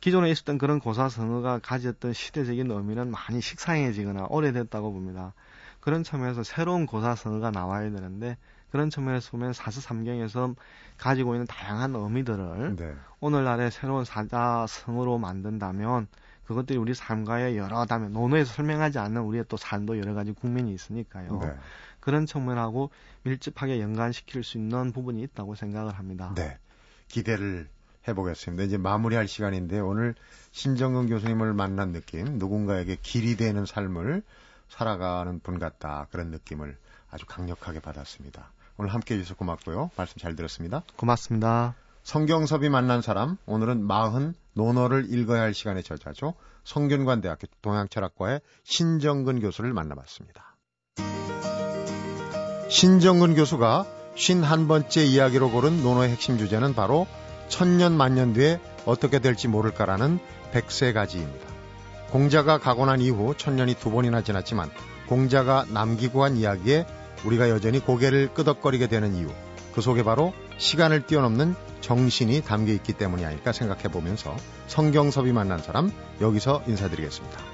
기존에 0.00 0.30
있었던 0.30 0.58
그런 0.58 0.80
고사성어가 0.80 1.60
가졌던 1.60 2.12
시대적인 2.12 2.70
의미는 2.70 3.10
많이 3.10 3.40
식상해지거나 3.40 4.26
오래됐다고 4.28 4.92
봅니다. 4.92 5.32
그런 5.80 6.02
측면에서 6.04 6.42
새로운 6.42 6.86
고사성어가 6.86 7.50
나와야 7.50 7.90
되는데 7.90 8.36
그런 8.74 8.90
측면에서 8.90 9.30
보면 9.30 9.52
사서삼경에서 9.52 10.56
가지고 10.98 11.34
있는 11.34 11.46
다양한 11.46 11.94
의미들을 11.94 12.74
네. 12.74 12.92
오늘날의 13.20 13.70
새로운 13.70 14.04
사자성어로 14.04 15.16
만든다면 15.18 16.08
그것들이 16.44 16.76
우리 16.76 16.92
삶과의 16.92 17.56
여러 17.56 17.86
다면 17.86 18.12
논어에서 18.12 18.52
설명하지 18.52 18.98
않는 18.98 19.22
우리의 19.22 19.44
또 19.48 19.56
삶도 19.56 20.00
여러 20.00 20.12
가지 20.12 20.32
국면이 20.32 20.74
있으니까요. 20.74 21.38
네. 21.38 21.54
그런 22.00 22.26
측면하고 22.26 22.90
밀접하게 23.22 23.80
연관시킬 23.80 24.42
수 24.42 24.58
있는 24.58 24.90
부분이 24.90 25.22
있다고 25.22 25.54
생각을 25.54 25.92
합니다. 25.92 26.32
네. 26.34 26.58
기대를 27.06 27.68
해보겠습니다. 28.08 28.64
이제 28.64 28.76
마무리할 28.76 29.28
시간인데 29.28 29.78
오늘 29.78 30.16
신정근 30.50 31.10
교수님을 31.10 31.54
만난 31.54 31.92
느낌, 31.92 32.38
누군가에게 32.40 32.96
길이 33.00 33.36
되는 33.36 33.66
삶을 33.66 34.24
살아가는 34.68 35.38
분 35.38 35.60
같다. 35.60 36.08
그런 36.10 36.32
느낌을 36.32 36.76
아주 37.12 37.24
강력하게 37.26 37.78
받았습니다. 37.78 38.50
오늘 38.76 38.92
함께 38.92 39.14
해주셔서 39.14 39.36
고맙고요. 39.36 39.90
말씀 39.96 40.18
잘 40.18 40.34
들었습니다. 40.34 40.82
고맙습니다. 40.96 41.74
성경섭이 42.02 42.68
만난 42.68 43.02
사람, 43.02 43.36
오늘은 43.46 43.86
마흔 43.86 44.34
논어를 44.54 45.06
읽어야 45.10 45.42
할 45.42 45.54
시간의 45.54 45.82
저자죠. 45.82 46.34
성균관대학교 46.64 47.46
동양철학과의 47.62 48.40
신정근 48.64 49.40
교수를 49.40 49.72
만나봤습니다. 49.72 50.56
신정근 52.68 53.34
교수가 53.36 53.86
51번째 54.16 55.06
이야기로 55.06 55.50
고른 55.50 55.82
논어의 55.82 56.10
핵심 56.10 56.38
주제는 56.38 56.74
바로 56.74 57.06
천년 57.48 57.96
만년 57.96 58.32
뒤에 58.32 58.60
어떻게 58.86 59.18
될지 59.18 59.48
모를까라는 59.48 60.18
백세가지입니다. 60.52 61.46
공자가 62.10 62.58
가고 62.58 62.86
난 62.86 63.00
이후 63.00 63.34
천년이 63.36 63.74
두 63.74 63.90
번이나 63.90 64.22
지났지만 64.22 64.70
공자가 65.08 65.64
남기고 65.68 66.24
한 66.24 66.36
이야기에 66.36 66.86
우리가 67.24 67.50
여전히 67.50 67.80
고개를 67.80 68.34
끄덕거리게 68.34 68.88
되는 68.88 69.14
이유 69.14 69.28
그 69.74 69.80
속에 69.80 70.02
바로 70.02 70.32
시간을 70.58 71.06
뛰어넘는 71.06 71.54
정신이 71.80 72.42
담겨 72.42 72.72
있기 72.72 72.92
때문이 72.92 73.24
아닐까 73.24 73.52
생각해 73.52 73.84
보면서 73.84 74.36
성경섭이 74.68 75.32
만난 75.32 75.58
사람 75.58 75.92
여기서 76.20 76.62
인사드리겠습니다. 76.66 77.53